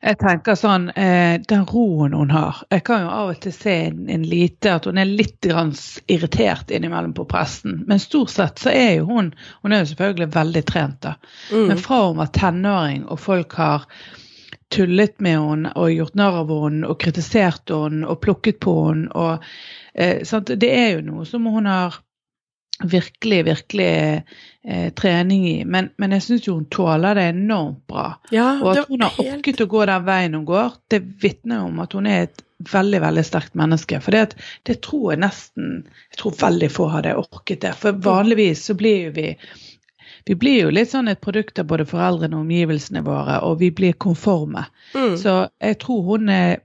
Jeg 0.00 0.16
tenker 0.16 0.56
sånn, 0.56 0.88
eh, 0.96 1.36
Den 1.48 1.66
roen 1.68 2.14
hun 2.16 2.30
har 2.32 2.62
Jeg 2.72 2.84
kan 2.88 3.02
jo 3.02 3.10
av 3.12 3.32
og 3.34 3.40
til 3.44 3.52
se 3.52 3.74
en, 3.90 4.06
en 4.08 4.22
lite 4.24 4.72
at 4.72 4.86
hun 4.88 4.98
er 5.00 5.04
litt 5.04 5.44
irritert 5.44 6.72
innimellom 6.72 7.12
på 7.16 7.26
presten. 7.28 7.82
Men 7.86 8.00
stort 8.00 8.32
sett 8.32 8.62
så 8.62 8.72
er 8.72 8.94
jo 8.98 9.10
hun 9.10 9.34
Hun 9.62 9.72
er 9.72 9.82
jo 9.82 9.90
selvfølgelig 9.92 10.32
veldig 10.34 10.64
trent, 10.64 11.00
da. 11.04 11.14
Mm. 11.52 11.66
Men 11.68 11.84
fra 11.84 12.00
hun 12.06 12.20
var 12.20 12.32
tenåring 12.32 13.04
og 13.08 13.20
folk 13.20 13.58
har 13.60 13.84
tullet 14.70 15.16
med 15.20 15.38
henne 15.38 15.72
og 15.76 15.90
gjort 15.94 16.14
narr 16.18 16.42
av 16.42 16.52
henne 16.54 16.90
og 16.90 17.00
kritisert 17.02 17.72
henne 17.74 18.06
og 18.06 18.20
plukket 18.24 18.60
på 18.62 18.76
henne. 18.88 19.10
Og, 19.14 19.50
eh, 19.94 20.22
det 20.54 20.70
er 20.70 20.94
jo 20.96 21.02
noe 21.10 21.26
som 21.28 21.46
hun 21.50 21.66
har 21.70 21.98
virkelig, 22.82 23.44
virkelig 23.44 24.22
eh, 24.64 24.92
trening 24.96 25.48
i. 25.48 25.64
Men, 25.64 25.90
men 26.00 26.14
jeg 26.16 26.22
syns 26.24 26.46
jo 26.48 26.54
hun 26.58 26.68
tåler 26.72 27.18
det 27.18 27.26
enormt 27.34 27.82
bra. 27.90 28.06
Ja, 28.32 28.54
Og 28.62 28.72
at 28.76 28.88
hun 28.88 29.02
har 29.04 29.16
helt- 29.18 29.38
orket 29.38 29.64
å 29.64 29.68
gå 29.70 29.82
den 29.90 30.06
veien 30.06 30.38
hun 30.38 30.46
går, 30.48 30.78
det 30.88 31.02
vitner 31.22 31.66
om 31.66 31.82
at 31.84 31.92
hun 31.96 32.06
er 32.08 32.28
et 32.28 32.44
veldig 32.70 33.00
veldig 33.00 33.24
sterkt 33.24 33.54
menneske. 33.56 34.00
For 34.04 34.12
det, 34.16 34.36
det 34.68 34.80
tror 34.84 35.14
jeg 35.14 35.22
nesten 35.22 35.68
Jeg 36.10 36.18
tror 36.20 36.34
veldig 36.40 36.70
få 36.72 36.88
hadde 36.92 37.16
orket 37.16 37.62
det. 37.64 37.74
For 37.80 37.92
vanligvis 37.92 38.64
så 38.68 38.74
blir 38.76 39.06
jo 39.08 39.12
vi 39.16 39.28
vi 40.24 40.34
blir 40.34 40.62
jo 40.66 40.70
litt 40.74 40.90
sånn 40.92 41.08
et 41.08 41.20
produkt 41.20 41.58
av 41.58 41.68
både 41.70 41.86
foreldrene 41.88 42.36
og 42.36 42.44
omgivelsene 42.46 43.02
våre, 43.06 43.40
og 43.46 43.58
vi 43.60 43.70
blir 43.70 43.92
konforme. 43.92 44.66
Mm. 44.94 45.16
Så 45.20 45.36
jeg 45.60 45.78
tror 45.82 46.02
hun 46.02 46.28
er 46.28 46.58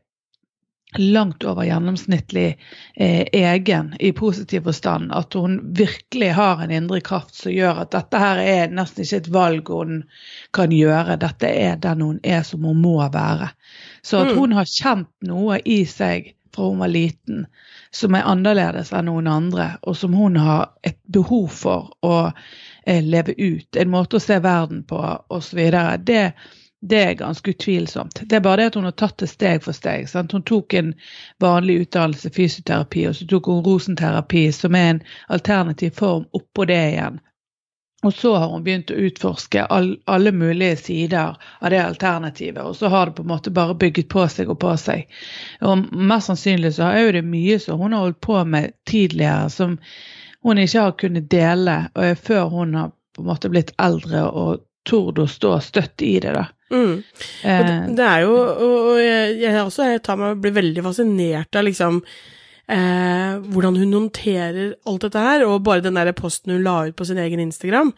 langt 0.97 1.43
over 1.43 1.65
gjennomsnittlig 1.67 2.57
eh, 2.95 3.25
egen 3.35 3.95
i 3.99 4.11
positiv 4.15 4.63
forstand. 4.63 5.11
At 5.11 5.33
hun 5.35 5.57
virkelig 5.75 6.29
har 6.37 6.61
en 6.63 6.71
indre 6.71 7.01
kraft 7.03 7.35
som 7.35 7.51
gjør 7.51 7.81
at 7.83 7.91
dette 7.91 8.21
her 8.21 8.39
er 8.39 8.71
nesten 8.71 9.03
ikke 9.03 9.17
et 9.23 9.27
valg 9.35 9.71
hun 9.75 9.97
kan 10.55 10.71
gjøre. 10.71 11.17
Dette 11.19 11.51
er 11.51 11.75
den 11.83 12.01
hun 12.05 12.19
er 12.23 12.45
som 12.47 12.63
hun 12.63 12.79
må 12.81 12.97
være. 13.11 13.51
Så 14.01 14.23
at 14.23 14.31
Mm. 14.31 14.39
hun 14.39 14.51
har 14.51 14.65
kjent 14.71 15.11
noe 15.21 15.59
i 15.65 15.83
seg 15.85 16.31
fra 16.55 16.69
hun 16.69 16.79
var 16.79 16.87
liten 16.87 17.45
som 17.91 18.15
er 18.15 18.23
annerledes 18.27 18.93
enn 18.95 19.05
noen 19.09 19.27
andre, 19.27 19.77
og 19.83 19.95
som 19.95 20.13
hun 20.13 20.35
har 20.35 20.69
et 20.83 20.97
behov 21.07 21.49
for 21.51 21.91
å 22.03 22.31
leve 22.85 23.33
ut. 23.37 23.75
En 23.75 23.89
måte 23.89 24.17
å 24.17 24.23
se 24.23 24.39
verden 24.39 24.83
på 24.87 24.99
osv. 25.33 25.61
Det, 26.05 26.33
det 26.81 27.03
er 27.03 27.13
ganske 27.19 27.51
utvilsomt. 27.51 28.21
Det 28.23 28.35
er 28.35 28.45
bare 28.45 28.61
det 28.61 28.71
at 28.71 28.79
hun 28.79 28.89
har 28.89 28.97
tatt 28.99 29.17
det 29.17 29.29
steg 29.31 29.63
for 29.65 29.73
steg. 29.73 30.09
Sant? 30.09 30.33
Hun 30.33 30.45
tok 30.45 30.73
en 30.73 30.93
vanlig 31.41 31.79
utdannelse 31.85 32.29
fysioterapi, 32.35 33.07
og 33.09 33.15
så 33.17 33.29
tok 33.29 33.51
hun 33.51 33.63
rosenterapi, 33.65 34.51
som 34.53 34.75
er 34.75 34.89
en 34.95 35.05
alternativ 35.27 35.95
form 35.97 36.27
oppå 36.37 36.67
det 36.69 36.81
igjen. 36.91 37.21
Og 38.05 38.13
så 38.13 38.35
har 38.35 38.51
hun 38.51 38.63
begynt 38.63 38.91
å 38.93 38.97
utforske 39.07 39.63
all, 39.73 39.95
alle 40.05 40.29
mulige 40.35 40.75
sider 40.77 41.39
av 41.59 41.71
det 41.73 41.79
alternativet, 41.81 42.61
og 42.61 42.75
så 42.77 42.91
har 42.93 43.09
det 43.09 43.15
på 43.17 43.23
en 43.25 43.31
måte 43.31 43.53
bare 43.53 43.77
bygget 43.81 44.11
på 44.13 44.27
seg 44.29 44.51
og 44.53 44.59
på 44.61 44.75
seg. 44.77 45.07
Og 45.65 45.87
mest 45.89 46.29
sannsynlig 46.29 46.75
så 46.75 46.91
er 46.91 46.99
jo 47.01 47.15
det 47.15 47.23
mye 47.25 47.57
som 47.63 47.81
hun 47.81 47.95
har 47.97 48.05
holdt 48.05 48.21
på 48.21 48.43
med 48.45 48.75
tidligere, 48.85 49.49
som 49.49 49.79
hun 50.45 50.61
ikke 50.61 50.85
har 50.85 50.95
kunnet 50.99 51.27
dele 51.31 51.79
eh, 51.97 52.13
før 52.15 52.49
hun 52.53 52.77
har 52.77 52.93
på 53.15 53.23
en 53.23 53.29
måte 53.31 53.51
blitt 53.51 53.73
eldre 53.81 54.27
og 54.29 54.63
tord 54.85 55.19
å 55.19 55.25
stå 55.29 55.57
støtt 55.63 56.03
i 56.05 56.17
det. 56.21 56.35
da. 56.35 56.45
Mm. 56.73 57.01
Eh, 57.45 57.73
det, 57.93 58.05
er 58.05 58.23
jo 58.25 58.33
Og 58.35 58.77
og 58.89 58.97
jeg, 58.97 59.35
jeg 59.43 59.61
også 59.61 59.85
jeg 59.85 60.01
tar 60.05 60.17
meg, 60.17 60.39
blir 60.41 60.55
veldig 60.55 60.83
fascinert 60.85 61.57
av 61.57 61.67
liksom 61.67 61.99
eh, 62.01 63.35
hvordan 63.53 63.77
hun 63.77 63.93
håndterer 63.93 64.75
alt 64.89 65.05
dette 65.05 65.25
her, 65.27 65.45
og 65.45 65.63
bare 65.65 65.83
den 65.85 65.97
der 65.99 66.13
posten 66.17 66.55
hun 66.55 66.65
la 66.65 66.79
ut 66.87 66.97
på 66.97 67.05
sin 67.05 67.21
egen 67.21 67.43
Instagram. 67.43 67.93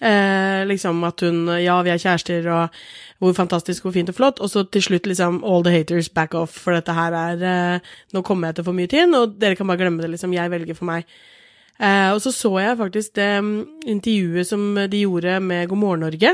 Eh, 0.00 0.66
liksom 0.68 1.04
at 1.08 1.22
hun 1.24 1.46
Ja, 1.62 1.78
vi 1.82 1.90
er 1.90 2.00
kjærester, 2.00 2.48
og 2.52 2.68
hvor 3.18 3.32
fantastisk, 3.32 3.84
hvor 3.84 3.94
fint 3.96 4.12
og 4.12 4.18
flott. 4.18 4.40
Og 4.40 4.50
så 4.50 4.64
til 4.64 4.82
slutt 4.82 5.06
liksom 5.06 5.42
All 5.44 5.64
the 5.64 5.72
haters 5.72 6.08
back 6.08 6.34
off, 6.34 6.52
for 6.52 6.76
dette 6.76 6.92
her 6.92 7.12
er 7.12 7.42
eh, 7.42 7.80
Nå 8.12 8.22
kommer 8.22 8.48
jeg 8.48 8.56
til 8.56 8.68
for 8.68 8.76
mye 8.76 8.92
tid, 8.92 9.14
og 9.14 9.40
dere 9.40 9.56
kan 9.56 9.66
bare 9.66 9.80
glemme 9.80 10.02
det, 10.02 10.10
liksom. 10.10 10.36
Jeg 10.36 10.50
velger 10.50 10.74
for 10.74 10.88
meg. 10.88 11.04
Eh, 11.76 12.10
og 12.14 12.22
så 12.24 12.32
så 12.32 12.52
jeg 12.62 12.78
faktisk 12.78 13.16
det 13.18 13.32
mm, 13.44 13.56
intervjuet 13.92 14.48
som 14.48 14.62
de 14.88 15.02
gjorde 15.02 15.40
med 15.44 15.68
God 15.68 15.82
morgen 15.82 16.06
Norge. 16.06 16.32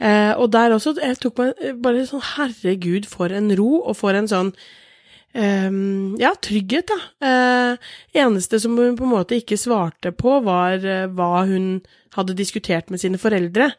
Eh, 0.00 0.32
og 0.40 0.52
der 0.52 0.74
også, 0.74 0.96
jeg 0.98 1.20
tok 1.22 1.38
meg 1.38 1.60
eh, 1.62 1.76
bare 1.78 2.06
sånn 2.08 2.24
Herregud, 2.34 3.06
for 3.06 3.30
en 3.30 3.52
ro, 3.58 3.84
og 3.84 3.94
for 3.98 4.16
en 4.18 4.26
sånn 4.30 4.50
ehm, 5.38 6.16
ja, 6.18 6.32
trygghet, 6.42 6.90
da. 6.90 6.98
Eh, 7.28 7.92
eneste 8.24 8.58
som 8.62 8.74
hun 8.78 8.98
på 8.98 9.06
en 9.06 9.14
måte 9.14 9.38
ikke 9.38 9.60
svarte 9.60 10.10
på, 10.16 10.40
var 10.46 10.82
eh, 10.82 11.06
hva 11.06 11.44
hun 11.46 11.78
hadde 12.16 12.38
diskutert 12.38 12.90
med 12.90 13.02
sine 13.02 13.20
foreldre. 13.20 13.70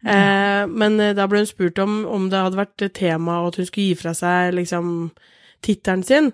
Ja. 0.00 0.64
men 0.64 0.94
eh, 0.96 1.10
da 1.12 1.26
ble 1.28 1.42
hun 1.42 1.48
spurt 1.50 1.76
om, 1.82 2.06
om 2.08 2.30
det 2.32 2.38
hadde 2.40 2.56
vært 2.56 2.86
tema, 2.96 3.42
og 3.42 3.50
at 3.50 3.58
hun 3.60 3.66
skulle 3.68 3.90
gi 3.90 3.98
fra 4.00 4.14
seg 4.16 4.54
liksom 4.56 5.10
tittelen 5.60 6.06
sin. 6.08 6.30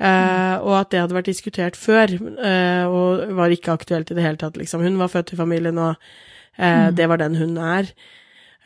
Eh, 0.00 0.56
og 0.64 0.74
at 0.78 0.90
det 0.94 1.00
hadde 1.02 1.16
vært 1.18 1.28
diskutert 1.28 1.76
før, 1.76 2.14
uh, 2.16 2.86
og 2.88 3.34
var 3.36 3.52
ikke 3.52 3.74
aktuelt 3.74 4.08
i 4.10 4.16
det 4.16 4.24
hele 4.24 4.40
tatt, 4.40 4.56
liksom. 4.56 4.80
Hun 4.80 4.96
var 4.96 5.10
født 5.12 5.34
i 5.34 5.36
familien, 5.36 5.76
og 5.78 5.96
uh, 5.96 6.88
Mm. 6.90 6.94
det 6.96 7.06
var 7.08 7.16
den 7.20 7.36
hun 7.36 7.54
er. 7.58 7.86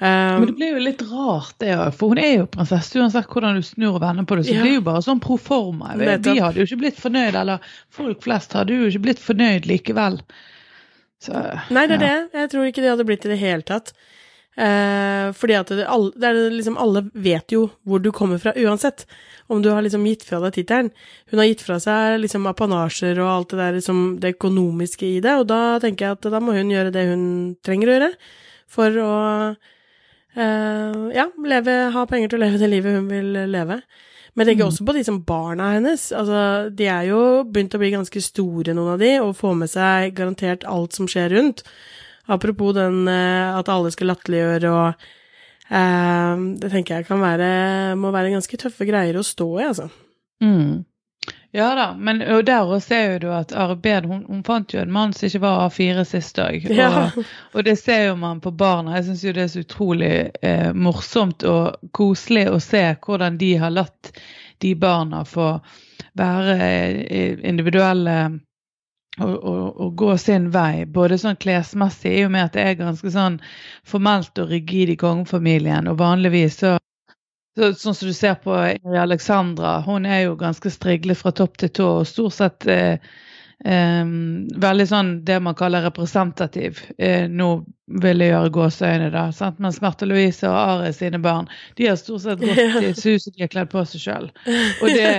Men 0.01 0.47
det 0.49 0.55
blir 0.59 0.73
jo 0.75 0.81
litt 0.83 1.03
rart, 1.07 1.53
det 1.63 1.69
òg. 1.77 1.93
For 1.95 2.11
hun 2.11 2.19
er 2.19 2.33
jo 2.41 2.47
prinsesse 2.51 2.99
uansett 2.99 3.29
hvordan 3.31 3.55
du 3.61 3.63
snur 3.63 3.95
og 3.95 4.01
vender 4.03 4.27
på 4.27 4.37
det. 4.37 4.47
Så 4.47 4.55
Ja. 4.55 4.57
det 4.57 4.65
blir 4.67 4.75
jo 4.81 4.81
bare 4.89 5.03
sånn 5.07 5.21
proforma. 5.23 5.93
De 5.97 6.33
Vi 6.33 6.41
hadde 6.43 6.59
jo 6.59 6.67
ikke 6.67 6.81
blitt 6.81 6.99
fornøyd, 6.99 7.35
eller 7.39 7.61
folk 7.91 8.21
flest 8.23 8.53
hadde 8.53 8.75
jo 8.75 8.89
ikke 8.91 9.03
blitt 9.07 9.23
fornøyd 9.23 9.69
likevel. 9.71 10.19
Så, 11.23 11.33
Nei, 11.71 11.87
det 11.87 12.01
er 12.01 12.03
ja. 12.03 12.09
det. 12.09 12.41
Jeg 12.41 12.51
tror 12.51 12.67
ikke 12.67 12.83
det 12.83 12.91
hadde 12.91 13.07
blitt 13.07 13.25
i 13.25 13.29
det 13.31 13.39
hele 13.39 13.63
tatt. 13.63 13.93
Eh, 14.57 15.33
fordi 15.35 15.57
at 15.59 15.73
det, 15.75 15.87
alle, 15.91 16.13
det 16.15 16.29
er 16.29 16.37
liksom, 16.55 16.77
alle 16.79 17.01
vet 17.13 17.51
jo 17.51 17.65
hvor 17.83 17.99
du 18.03 18.13
kommer 18.15 18.39
fra 18.39 18.53
uansett. 18.55 19.03
Om 19.51 19.61
du 19.65 19.71
har 19.75 19.83
liksom 19.83 20.07
gitt 20.07 20.23
fra 20.25 20.39
deg 20.45 20.55
tittelen. 20.55 20.93
Hun 21.33 21.43
har 21.43 21.49
gitt 21.51 21.65
fra 21.67 21.81
seg 21.83 22.21
liksom 22.23 22.47
apanasjer 22.49 23.19
og 23.21 23.29
alt 23.33 23.51
det 23.53 23.59
der 23.61 23.77
liksom 23.81 24.01
det 24.23 24.37
økonomiske 24.39 25.09
i 25.17 25.21
det, 25.25 25.35
og 25.43 25.49
da 25.51 25.79
tenker 25.83 26.07
jeg 26.07 26.19
at 26.19 26.31
da 26.33 26.41
må 26.41 26.55
hun 26.57 26.71
gjøre 26.73 26.95
det 26.95 27.05
hun 27.11 27.27
trenger 27.67 27.91
å 27.91 27.97
gjøre 27.99 28.13
for 28.75 28.97
å 29.03 29.13
eh, 30.37 31.03
ja, 31.15 31.27
leve, 31.45 31.77
ha 31.95 32.07
penger 32.11 32.33
til 32.33 32.41
å 32.41 32.45
leve 32.47 32.61
det 32.63 32.71
livet 32.73 32.97
hun 32.99 33.11
vil 33.11 33.33
leve. 33.51 33.81
Men 34.35 34.47
jeg 34.47 34.57
tenker 34.57 34.65
Mm. 34.67 34.73
også 34.73 34.87
på 34.87 34.95
de 34.97 35.05
som 35.05 35.21
barna 35.23 35.73
hennes. 35.77 36.13
Altså, 36.13 36.71
de 36.75 36.87
er 36.91 37.05
jo 37.07 37.45
begynt 37.45 37.75
å 37.75 37.79
bli 37.79 37.91
ganske 37.93 38.21
store, 38.23 38.75
noen 38.75 38.95
av 38.95 38.99
de, 38.99 39.13
og 39.21 39.37
får 39.37 39.55
med 39.55 39.71
seg 39.71 40.15
garantert 40.15 40.65
alt 40.67 40.93
som 40.93 41.07
skjer 41.07 41.31
rundt. 41.31 41.63
Apropos 42.27 42.73
den 42.77 43.09
eh, 43.09 43.59
at 43.59 43.69
alle 43.69 43.91
skal 43.93 44.09
latterliggjøre 44.13 44.71
og 44.73 45.05
eh, 45.69 46.43
Det 46.63 46.71
tenker 46.73 46.99
jeg 47.01 47.07
kan 47.11 47.21
være 47.21 47.51
må 48.01 48.11
være 48.15 48.33
ganske 48.35 48.57
tøffe 48.61 48.87
greier 48.89 49.17
å 49.21 49.25
stå 49.27 49.49
i, 49.61 49.69
altså. 49.69 49.91
Mm. 50.43 50.85
Ja 51.55 51.69
da, 51.79 51.85
men 51.95 52.19
og 52.35 52.43
der 52.49 52.67
også 52.67 52.89
ser 52.89 53.19
du 53.23 53.29
at 53.33 53.53
arbeid 53.55 54.09
hun, 54.11 54.25
hun 54.27 54.41
fant 54.45 54.73
jo 54.75 54.81
en 54.83 54.91
mann 54.93 55.13
som 55.15 55.29
ikke 55.29 55.41
var 55.45 55.69
A4 55.69 56.03
sist 56.09 56.35
dag. 56.37 56.57
Og, 56.67 56.75
Ja. 56.75 57.11
og 57.55 57.65
det 57.65 57.77
ser 57.79 58.09
jo 58.09 58.17
man 58.19 58.41
på 58.43 58.51
barna. 58.51 58.97
Jeg 58.97 59.05
syns 59.07 59.23
jo 59.25 59.33
det 59.37 59.45
er 59.45 59.53
så 59.53 59.63
utrolig 59.63 60.11
eh, 60.43 60.73
morsomt 60.75 61.47
og 61.47 61.79
koselig 61.95 62.49
å 62.51 62.59
se 62.61 62.83
hvordan 63.07 63.39
de 63.39 63.53
har 63.63 63.71
latt 63.71 64.11
de 64.65 64.75
barna 64.75 65.23
få 65.25 65.53
være 66.19 66.59
eh, 67.07 67.39
individuelle 67.47 68.17
og, 69.21 69.35
å, 69.35 69.55
å, 69.85 69.91
gå 69.95 70.15
sin 70.19 70.49
vei, 70.55 70.85
både 70.91 71.19
sånn 71.23 71.39
klesmessig, 71.41 72.15
i 72.19 72.25
og 72.27 72.33
med 72.35 72.49
at 72.49 72.57
det 72.57 72.65
er 72.65 72.81
ganske 72.81 73.13
sånn 73.15 73.41
formelt 73.87 74.39
og 74.43 74.51
rigid 74.51 74.95
i 74.95 74.99
kongefamilien, 75.01 75.91
og 75.91 76.01
vanligvis 76.03 76.59
så 76.63 76.77
så, 77.55 77.69
sånn 77.79 77.95
som 77.95 78.09
du 78.11 78.15
ser 78.17 78.35
på 78.43 78.55
Ingrid 78.73 78.99
Alexandra, 78.99 79.77
hun 79.87 80.09
er 80.11 80.25
jo 80.25 80.39
ganske 80.39 80.73
striglet 80.75 81.21
fra 81.21 81.31
topp 81.31 81.61
til 81.63 81.71
tå 81.79 81.91
og 82.01 82.09
stort 82.11 82.35
sett 82.35 82.67
eh, 82.67 83.13
eh, 83.65 84.05
veldig 84.67 84.87
sånn 84.89 85.15
det 85.25 85.39
man 85.43 85.57
kaller 85.59 85.85
representativ. 85.87 86.83
Uh, 87.01 87.27
nå 87.31 87.49
vil 88.01 88.23
jeg 88.23 88.31
gjøre 88.33 88.51
gåseøyne, 88.55 89.09
da. 89.13 89.27
Sant? 89.37 89.59
Men 89.61 89.73
Smerte 89.75 90.07
Louise 90.09 90.49
og 90.49 90.57
Ari 90.57 90.93
sine 90.97 91.19
barn 91.21 91.51
de 91.77 91.91
har 91.91 91.99
stort 92.01 92.23
sett 92.23 92.41
gått 92.41 92.57
i 92.57 92.87
et 92.89 93.03
hus 93.05 93.27
og 93.29 93.35
de 93.35 93.45
har 93.45 93.51
kledd 93.53 93.69
på 93.73 93.83
seg 93.91 94.05
sjøl. 94.07 94.31
Og 94.81 94.89
det, 94.89 95.11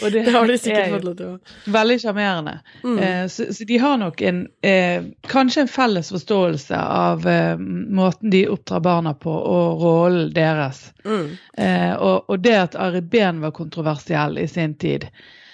og 0.00 0.14
det, 0.14 0.22
Det 0.28 0.34
har 0.36 0.48
de 0.48 0.56
sikkert 0.56 0.86
er 0.86 0.94
fått 0.94 1.04
lov 1.10 1.18
til 1.18 1.74
veldig 1.76 1.98
sjarmerende. 2.04 2.54
mm. 2.84 2.96
Uh, 3.02 3.26
så, 3.32 3.48
så 3.52 3.68
de 3.68 3.80
har 3.82 4.00
nok 4.00 4.24
en 4.30 4.40
uh, 4.46 5.10
kanskje 5.28 5.66
en 5.66 5.72
felles 5.74 6.12
forståelse 6.14 6.80
av 7.02 7.28
måten 7.92 8.32
de 8.32 8.46
oppdrar 8.48 8.80
barna 8.80 9.12
på, 9.14 9.32
og 9.32 9.82
rollen 9.82 10.32
deres. 10.34 10.86
Mm. 11.04 11.28
Og, 11.98 12.30
og 12.30 12.40
det 12.40 12.54
at 12.56 12.76
Ari 12.80 13.00
Behn 13.00 13.40
var 13.42 13.52
kontroversiell 13.56 14.38
i 14.40 14.48
sin 14.48 14.74
tid. 14.80 15.06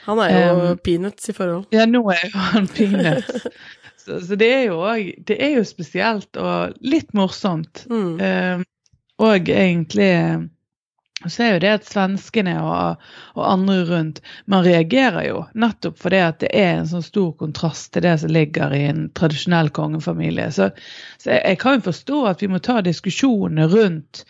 Han 0.09 0.23
er 0.25 0.35
jo 0.35 0.61
Um, 0.73 0.79
peanuts 0.85 1.29
i 1.29 1.35
forhold. 1.37 1.68
Ja, 1.75 1.85
nå 1.87 2.01
er 2.14 2.25
jo 2.25 2.44
han 2.51 2.68
peanuts. 2.73 3.47
så, 4.03 4.21
så 4.25 4.38
det 4.40 4.49
er 4.55 4.62
jo 4.71 4.81
òg 4.88 5.11
Det 5.29 5.37
er 5.44 5.59
jo 5.59 5.64
spesielt 5.68 6.40
og 6.40 6.79
litt 6.81 7.12
morsomt. 7.16 7.85
Mm. 7.92 8.14
Um, 8.16 8.64
og 9.18 9.51
egentlig 9.51 10.14
så 11.27 11.42
er 11.42 11.49
jo 11.57 11.62
det 11.64 11.71
at 11.81 11.87
svenskene 11.88 12.53
og, 12.62 13.01
og 13.35 13.42
andre 13.42 13.79
rundt 13.88 14.21
Man 14.47 14.62
reagerer 14.62 15.25
jo 15.27 15.40
nettopp 15.59 15.99
fordi 15.99 16.21
at 16.23 16.38
det 16.44 16.51
er 16.55 16.77
en 16.77 16.87
sånn 16.87 17.03
stor 17.03 17.33
kontrast 17.40 17.90
til 17.94 18.05
det 18.07 18.14
som 18.23 18.31
ligger 18.31 18.75
i 18.77 18.85
en 18.87 19.09
tradisjonell 19.18 19.73
kongefamilie. 19.75 20.47
Så, 20.55 20.71
så 21.18 21.33
jeg, 21.35 21.42
jeg 21.42 21.61
kan 21.64 21.79
jo 21.79 21.88
forstå 21.88 22.21
at 22.31 22.44
vi 22.44 22.51
må 22.53 22.62
ta 22.62 22.79
diskusjonene 22.87 23.66
rundt 23.73 24.23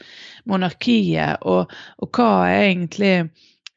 monarkiet 0.48 1.44
og, 1.44 1.76
og 2.00 2.10
hva 2.16 2.30
er 2.48 2.70
egentlig 2.70 3.12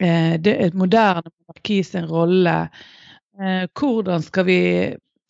eh, 0.02 0.34
er 0.36 0.66
et 0.68 0.78
moderne 0.78 1.30
monarki 1.30 1.82
sin 1.84 2.10
rolle. 2.10 2.58
Eh, 3.40 3.64
hvordan 3.78 4.26
skal 4.26 4.46
vi 4.46 4.60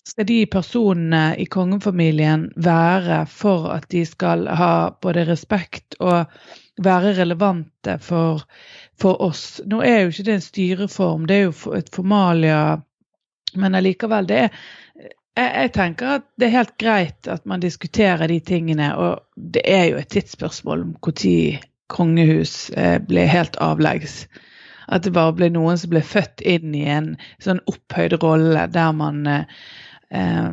skal 0.04 0.26
de 0.26 0.46
personene 0.50 1.36
i 1.38 1.46
kongefamilien 1.46 2.48
være 2.56 3.22
for 3.30 3.70
at 3.76 3.86
de 3.94 4.02
skal 4.06 4.48
ha 4.50 4.74
både 5.02 5.28
respekt 5.30 5.96
og 6.00 6.32
være 6.82 7.14
relevante 7.20 7.98
for, 8.02 8.42
for 9.00 9.22
oss? 9.22 9.62
Nå 9.66 9.84
er 9.86 10.02
jo 10.02 10.14
ikke 10.14 10.28
det 10.28 10.38
en 10.40 10.46
styreform, 10.48 11.28
det 11.30 11.38
er 11.38 11.50
jo 11.50 11.76
et 11.78 11.92
formalia, 11.94 12.82
men 13.54 13.78
allikevel. 13.78 14.28
Det 14.28 14.40
er, 14.48 14.62
jeg, 15.38 15.50
jeg 15.50 15.74
tenker 15.78 16.16
at 16.18 16.30
det 16.40 16.50
er 16.50 16.58
helt 16.58 16.78
greit 16.82 17.30
at 17.32 17.46
man 17.46 17.64
diskuterer 17.64 18.28
de 18.28 18.40
tingene, 18.40 18.94
og 18.98 19.22
det 19.36 19.64
er 19.70 19.92
jo 19.92 20.02
et 20.02 20.12
tidsspørsmål 20.12 20.88
om 20.88 20.96
når 20.98 21.68
kongehus 21.92 22.72
blir 23.08 23.28
helt 23.28 23.58
avleggs. 23.60 24.26
At 24.88 25.04
det 25.06 25.14
bare 25.16 25.34
ble 25.38 25.50
noen 25.54 25.78
som 25.78 25.90
ble 25.94 26.02
født 26.06 26.42
inn 26.42 26.76
i 26.78 26.86
en 26.90 27.18
sånn 27.44 27.60
opphøyd 27.70 28.14
rolle 28.24 28.68
der 28.74 28.92
man 28.98 29.28
eh, 29.30 29.44
eh, 30.10 30.52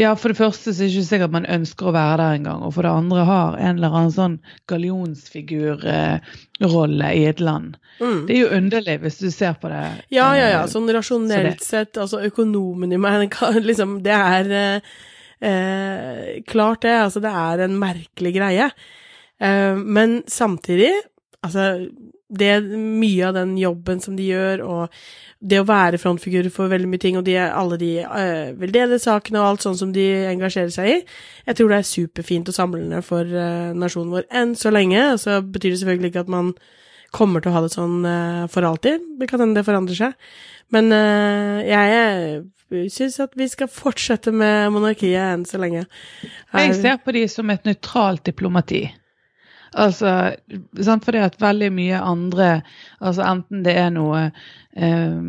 Ja, 0.00 0.14
for 0.16 0.28
det 0.32 0.38
første 0.40 0.72
så 0.72 0.82
er 0.82 0.86
det 0.88 0.94
ikke 0.94 1.10
sikkert 1.10 1.36
man 1.36 1.52
ønsker 1.58 1.84
å 1.90 1.96
være 1.96 2.16
der 2.22 2.32
engang. 2.40 2.60
Og 2.66 2.70
for 2.76 2.82
det 2.86 2.92
andre 2.92 3.20
har 3.28 3.50
en 3.58 3.76
eller 3.78 3.92
annen 4.00 4.16
sånn 4.16 4.36
gallionsfigurrolle 4.70 7.08
i 7.16 7.22
et 7.30 7.40
land. 7.40 7.70
Mm. 8.00 8.26
Det 8.28 8.32
er 8.34 8.40
jo 8.42 8.56
underlig 8.58 8.96
hvis 9.04 9.18
du 9.22 9.28
ser 9.32 9.54
på 9.60 9.66
det. 9.72 9.84
Ja, 10.12 10.28
ja, 10.36 10.46
ja. 10.52 10.60
eh, 10.64 10.70
Sånn 10.72 10.90
rasjonelt 10.92 11.60
sett, 11.64 11.96
altså 12.00 12.16
økonomen 12.26 12.92
i 12.92 12.98
meg, 13.00 13.32
liksom, 13.70 13.90
det 14.04 14.16
er 14.16 14.44
eh, 14.60 14.78
eh, 15.40 16.42
Klart 16.48 16.82
det, 16.84 16.96
altså 17.06 17.20
det 17.24 17.32
er 17.32 17.56
en 17.64 17.78
merkelig 17.80 18.32
greie. 18.36 18.66
Eh, 19.40 19.74
men 19.76 20.22
samtidig, 20.28 20.92
altså 21.44 21.86
det 22.28 22.54
Mye 22.66 23.28
av 23.28 23.36
den 23.36 23.54
jobben 23.58 24.00
som 24.02 24.16
de 24.18 24.26
gjør, 24.30 24.62
og 24.66 24.96
det 25.38 25.60
å 25.60 25.66
være 25.68 26.00
frontfigurer 26.00 26.50
for 26.50 26.70
veldig 26.72 26.88
mye 26.90 27.02
ting, 27.02 27.18
og 27.18 27.26
de, 27.26 27.36
alle 27.38 27.78
de 27.80 27.90
uh, 28.02 28.56
veldedighetssakene 28.58 29.38
og 29.38 29.50
alt 29.50 29.66
sånn 29.66 29.78
som 29.78 29.92
de 29.94 30.06
engasjerer 30.32 30.72
seg 30.74 30.90
i, 30.90 30.96
jeg 31.46 31.58
tror 31.58 31.70
det 31.70 31.78
er 31.78 31.90
superfint 31.90 32.50
og 32.50 32.56
samlende 32.56 33.02
for 33.06 33.22
eh, 33.22 33.70
nasjonen 33.76 34.10
vår 34.16 34.26
enn 34.34 34.56
så 34.58 34.72
lenge. 34.74 34.98
Og 35.12 35.20
så 35.22 35.38
betyr 35.44 35.74
det 35.74 35.78
selvfølgelig 35.82 36.10
ikke 36.10 36.24
at 36.26 36.34
man 36.34 36.50
kommer 37.14 37.44
til 37.44 37.52
å 37.52 37.54
ha 37.54 37.62
det 37.62 37.70
sånn 37.76 38.00
eh, 38.10 38.42
for 38.50 38.66
alltid. 38.66 39.04
Det 39.20 39.30
kan 39.30 39.44
hende 39.44 39.60
det 39.60 39.66
forandrer 39.68 40.00
seg. 40.00 40.16
Men 40.74 40.90
jeg 41.62 42.90
syns 42.90 43.20
at 43.22 43.36
vi 43.38 43.46
skal 43.46 43.70
fortsette 43.70 44.32
med 44.34 44.72
monarkiet 44.74 45.36
enn 45.36 45.44
så 45.46 45.60
lenge. 45.62 45.84
Jeg 46.50 46.74
ser 46.80 46.98
på 47.04 47.14
de 47.14 47.22
som 47.30 47.54
et 47.54 47.68
nøytralt 47.68 48.24
diplomati. 48.26 48.88
Altså, 49.72 50.36
sant, 50.82 51.04
fordi 51.04 51.24
at 51.24 51.40
veldig 51.42 51.72
mye 51.74 51.98
andre 52.00 52.48
altså 53.00 53.26
Enten 53.26 53.64
det 53.66 53.74
er 53.80 53.90
noe 53.94 54.28
eh, 54.76 55.20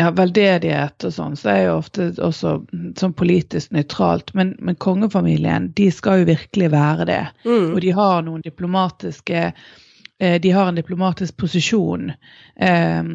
ja, 0.00 0.10
veldedighet 0.16 1.04
og 1.06 1.14
sånn, 1.14 1.36
så 1.36 1.50
er 1.52 1.62
jo 1.66 1.78
ofte 1.80 2.10
også 2.22 2.54
sånn 2.98 3.14
politisk 3.16 3.74
nøytralt. 3.74 4.32
Men, 4.38 4.54
men 4.62 4.78
kongefamilien, 4.80 5.70
de 5.76 5.90
skal 5.94 6.22
jo 6.22 6.30
virkelig 6.30 6.70
være 6.72 7.08
det. 7.10 7.24
Mm. 7.44 7.72
Og 7.74 7.80
de 7.84 7.92
har 7.96 8.22
noen 8.26 8.44
diplomatiske 8.46 9.42
eh, 9.50 10.38
De 10.40 10.54
har 10.54 10.70
en 10.70 10.78
diplomatisk 10.78 11.36
posisjon 11.40 12.12
eh, 12.12 13.12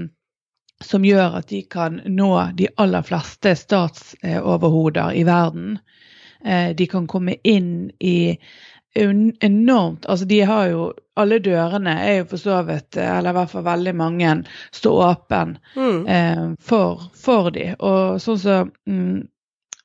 som 0.83 1.05
gjør 1.07 1.39
at 1.39 1.49
de 1.49 1.61
kan 1.71 2.01
nå 2.05 2.31
de 2.59 2.67
aller 2.81 3.05
fleste 3.07 3.55
statsoverhoder 3.57 5.15
i 5.15 5.23
verden. 5.27 5.77
Eh, 6.45 6.75
de 6.75 6.87
kan 6.91 7.07
komme 7.07 7.37
inn 7.43 7.91
i 7.99 8.35
en- 8.95 9.33
enormt 9.43 10.05
Altså, 10.09 10.25
de 10.25 10.39
har 10.47 10.67
jo 10.71 10.93
Alle 11.17 11.39
dørene 11.39 11.93
er 12.03 12.17
jo 12.17 12.25
for 12.25 12.37
så 12.37 12.57
vidt, 12.67 12.97
eh, 12.97 13.17
eller 13.17 13.29
i 13.29 13.33
hvert 13.37 13.49
fall 13.49 13.63
veldig 13.63 13.93
mange, 13.95 14.43
står 14.75 14.97
åpen 15.05 15.57
Mm. 15.75 16.07
eh, 16.07 16.55
for, 16.59 17.01
for 17.15 17.49
de. 17.55 17.69
Og 17.79 18.17
sånn 18.19 18.39
som 18.41 18.71
mm, 18.87 19.27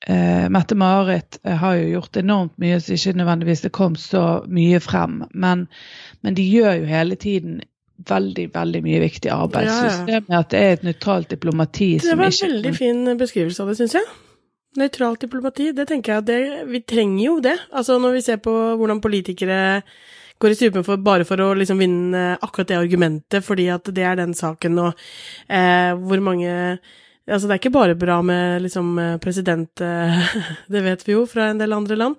eh, 0.09 0.49
Mette-Marit 0.51 1.38
eh, 1.44 1.55
har 1.57 1.75
jo 1.79 1.92
gjort 2.01 2.16
enormt 2.16 2.57
mye 2.59 2.81
som 2.81 2.94
ikke 2.96 3.14
nødvendigvis 3.20 3.62
det 3.62 3.73
kom 3.73 3.94
så 3.94 4.25
mye 4.49 4.81
frem. 4.81 5.20
Men, 5.35 5.68
men 6.23 6.35
de 6.35 6.42
gjør 6.51 6.81
jo 6.81 6.87
hele 6.90 7.14
tiden 7.16 7.61
veldig, 8.09 8.49
veldig 8.55 8.83
mye 8.83 9.01
viktig 9.05 9.31
arbeid. 9.31 9.66
Ja, 9.68 9.85
ja. 9.85 9.90
Systemet 9.90 10.38
at 10.38 10.51
det 10.51 10.61
er 10.64 10.73
et 10.73 10.83
nøytralt 10.88 11.31
diplomati 11.31 11.92
som 12.01 12.09
ikke 12.09 12.11
Det 12.11 12.18
var 12.18 12.27
en 12.49 12.53
veldig 12.57 12.75
fin 12.77 13.16
beskrivelse 13.20 13.62
av 13.62 13.68
det, 13.70 13.77
syns 13.85 13.94
jeg. 14.01 14.11
Nøytralt 14.78 15.24
diplomati, 15.24 15.72
det 15.74 15.88
tenker 15.90 16.12
jeg 16.12 16.22
at 16.22 16.28
det, 16.28 16.40
vi 16.70 16.83
trenger 16.87 17.24
jo 17.24 17.35
det. 17.42 17.56
Altså 17.74 17.98
når 17.98 18.14
vi 18.14 18.22
ser 18.22 18.38
på 18.42 18.52
hvordan 18.78 19.02
politikere 19.02 19.83
går 20.40 20.54
i 20.54 20.56
strupen 20.56 20.87
for, 20.87 21.02
bare 21.02 21.26
for 21.28 21.42
å 21.42 21.50
liksom 21.59 21.83
vinne 21.83 22.37
akkurat 22.38 22.70
det 22.70 22.78
argumentet, 22.78 23.44
fordi 23.44 23.66
at 23.74 23.90
det 23.92 24.04
er 24.06 24.20
den 24.20 24.33
saken, 24.37 24.78
og 24.87 25.06
eh, 25.48 25.92
hvor 25.98 26.24
mange 26.24 26.78
Altså 27.30 27.46
det 27.46 27.52
er 27.52 27.59
ikke 27.61 27.70
bare 27.70 27.94
bra 27.94 28.16
med 28.26 28.64
liksom 28.64 28.96
president, 29.22 29.80
eh, 29.85 30.30
det 30.72 30.80
vet 30.83 31.04
vi 31.06 31.12
jo 31.12 31.26
fra 31.30 31.50
en 31.50 31.61
del 31.61 31.76
andre 31.76 31.94
land. 31.94 32.16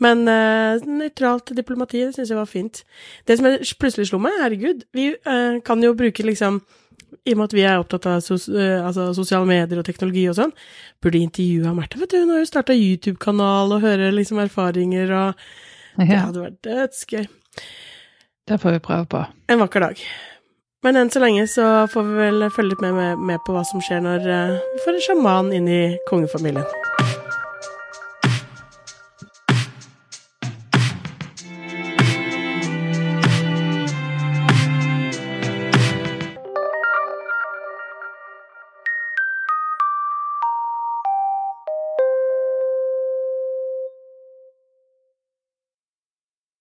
Men 0.00 0.24
eh, 0.32 0.80
nøytralt 0.88 1.52
diplomati, 1.56 2.00
det 2.06 2.16
syns 2.16 2.32
jeg 2.32 2.38
var 2.38 2.48
fint. 2.48 2.82
Det 3.28 3.36
som 3.38 3.46
plutselig 3.78 4.08
slo 4.08 4.18
meg, 4.22 4.38
herregud, 4.40 4.86
vi 4.96 5.10
eh, 5.12 5.60
kan 5.64 5.84
jo 5.84 5.92
bruke 5.94 6.24
liksom 6.24 6.62
i 7.24 7.34
og 7.34 7.40
med 7.40 7.48
at 7.48 7.56
vi 7.56 7.64
er 7.66 7.82
opptatt 7.82 8.08
av 8.10 8.22
sos 8.24 8.48
eh, 8.52 8.78
altså 8.78 9.10
sosiale 9.16 9.48
medier 9.48 9.80
og 9.80 9.86
teknologi 9.86 10.24
og 10.30 10.38
sånn, 10.38 10.54
burde 11.02 11.20
intervjue 11.20 11.74
Märtha, 11.76 12.00
vet 12.00 12.14
du. 12.14 12.22
Hun 12.22 12.34
har 12.34 12.42
jo 12.42 12.48
starta 12.50 12.76
YouTube-kanal 12.76 13.76
og 13.76 13.84
hører 13.84 14.16
liksom 14.16 14.42
erfaringer 14.42 15.12
og 15.16 15.44
Det 16.00 16.16
hadde 16.16 16.42
vært 16.46 16.60
dødsgøy. 16.64 17.24
Det 18.48 18.58
får 18.62 18.76
vi 18.76 18.82
prøve 18.82 19.06
på. 19.10 19.24
En 19.52 19.60
vakker 19.60 19.84
dag. 19.84 20.02
Men 20.82 20.96
enn 20.96 21.10
så 21.12 21.20
lenge 21.20 21.44
så 21.50 21.66
får 21.92 22.06
vi 22.08 22.16
vel 22.22 22.46
følge 22.54 22.72
litt 22.72 22.84
med, 22.86 22.96
med, 22.96 23.26
med 23.32 23.44
på 23.44 23.52
hva 23.56 23.66
som 23.68 23.84
skjer 23.84 24.00
når 24.06 24.30
eh, 24.32 24.56
vi 24.72 24.84
får 24.86 24.96
en 24.96 25.06
sjaman 25.08 25.52
inn 25.58 25.68
i 25.68 25.82
kongefamilien. 26.08 26.99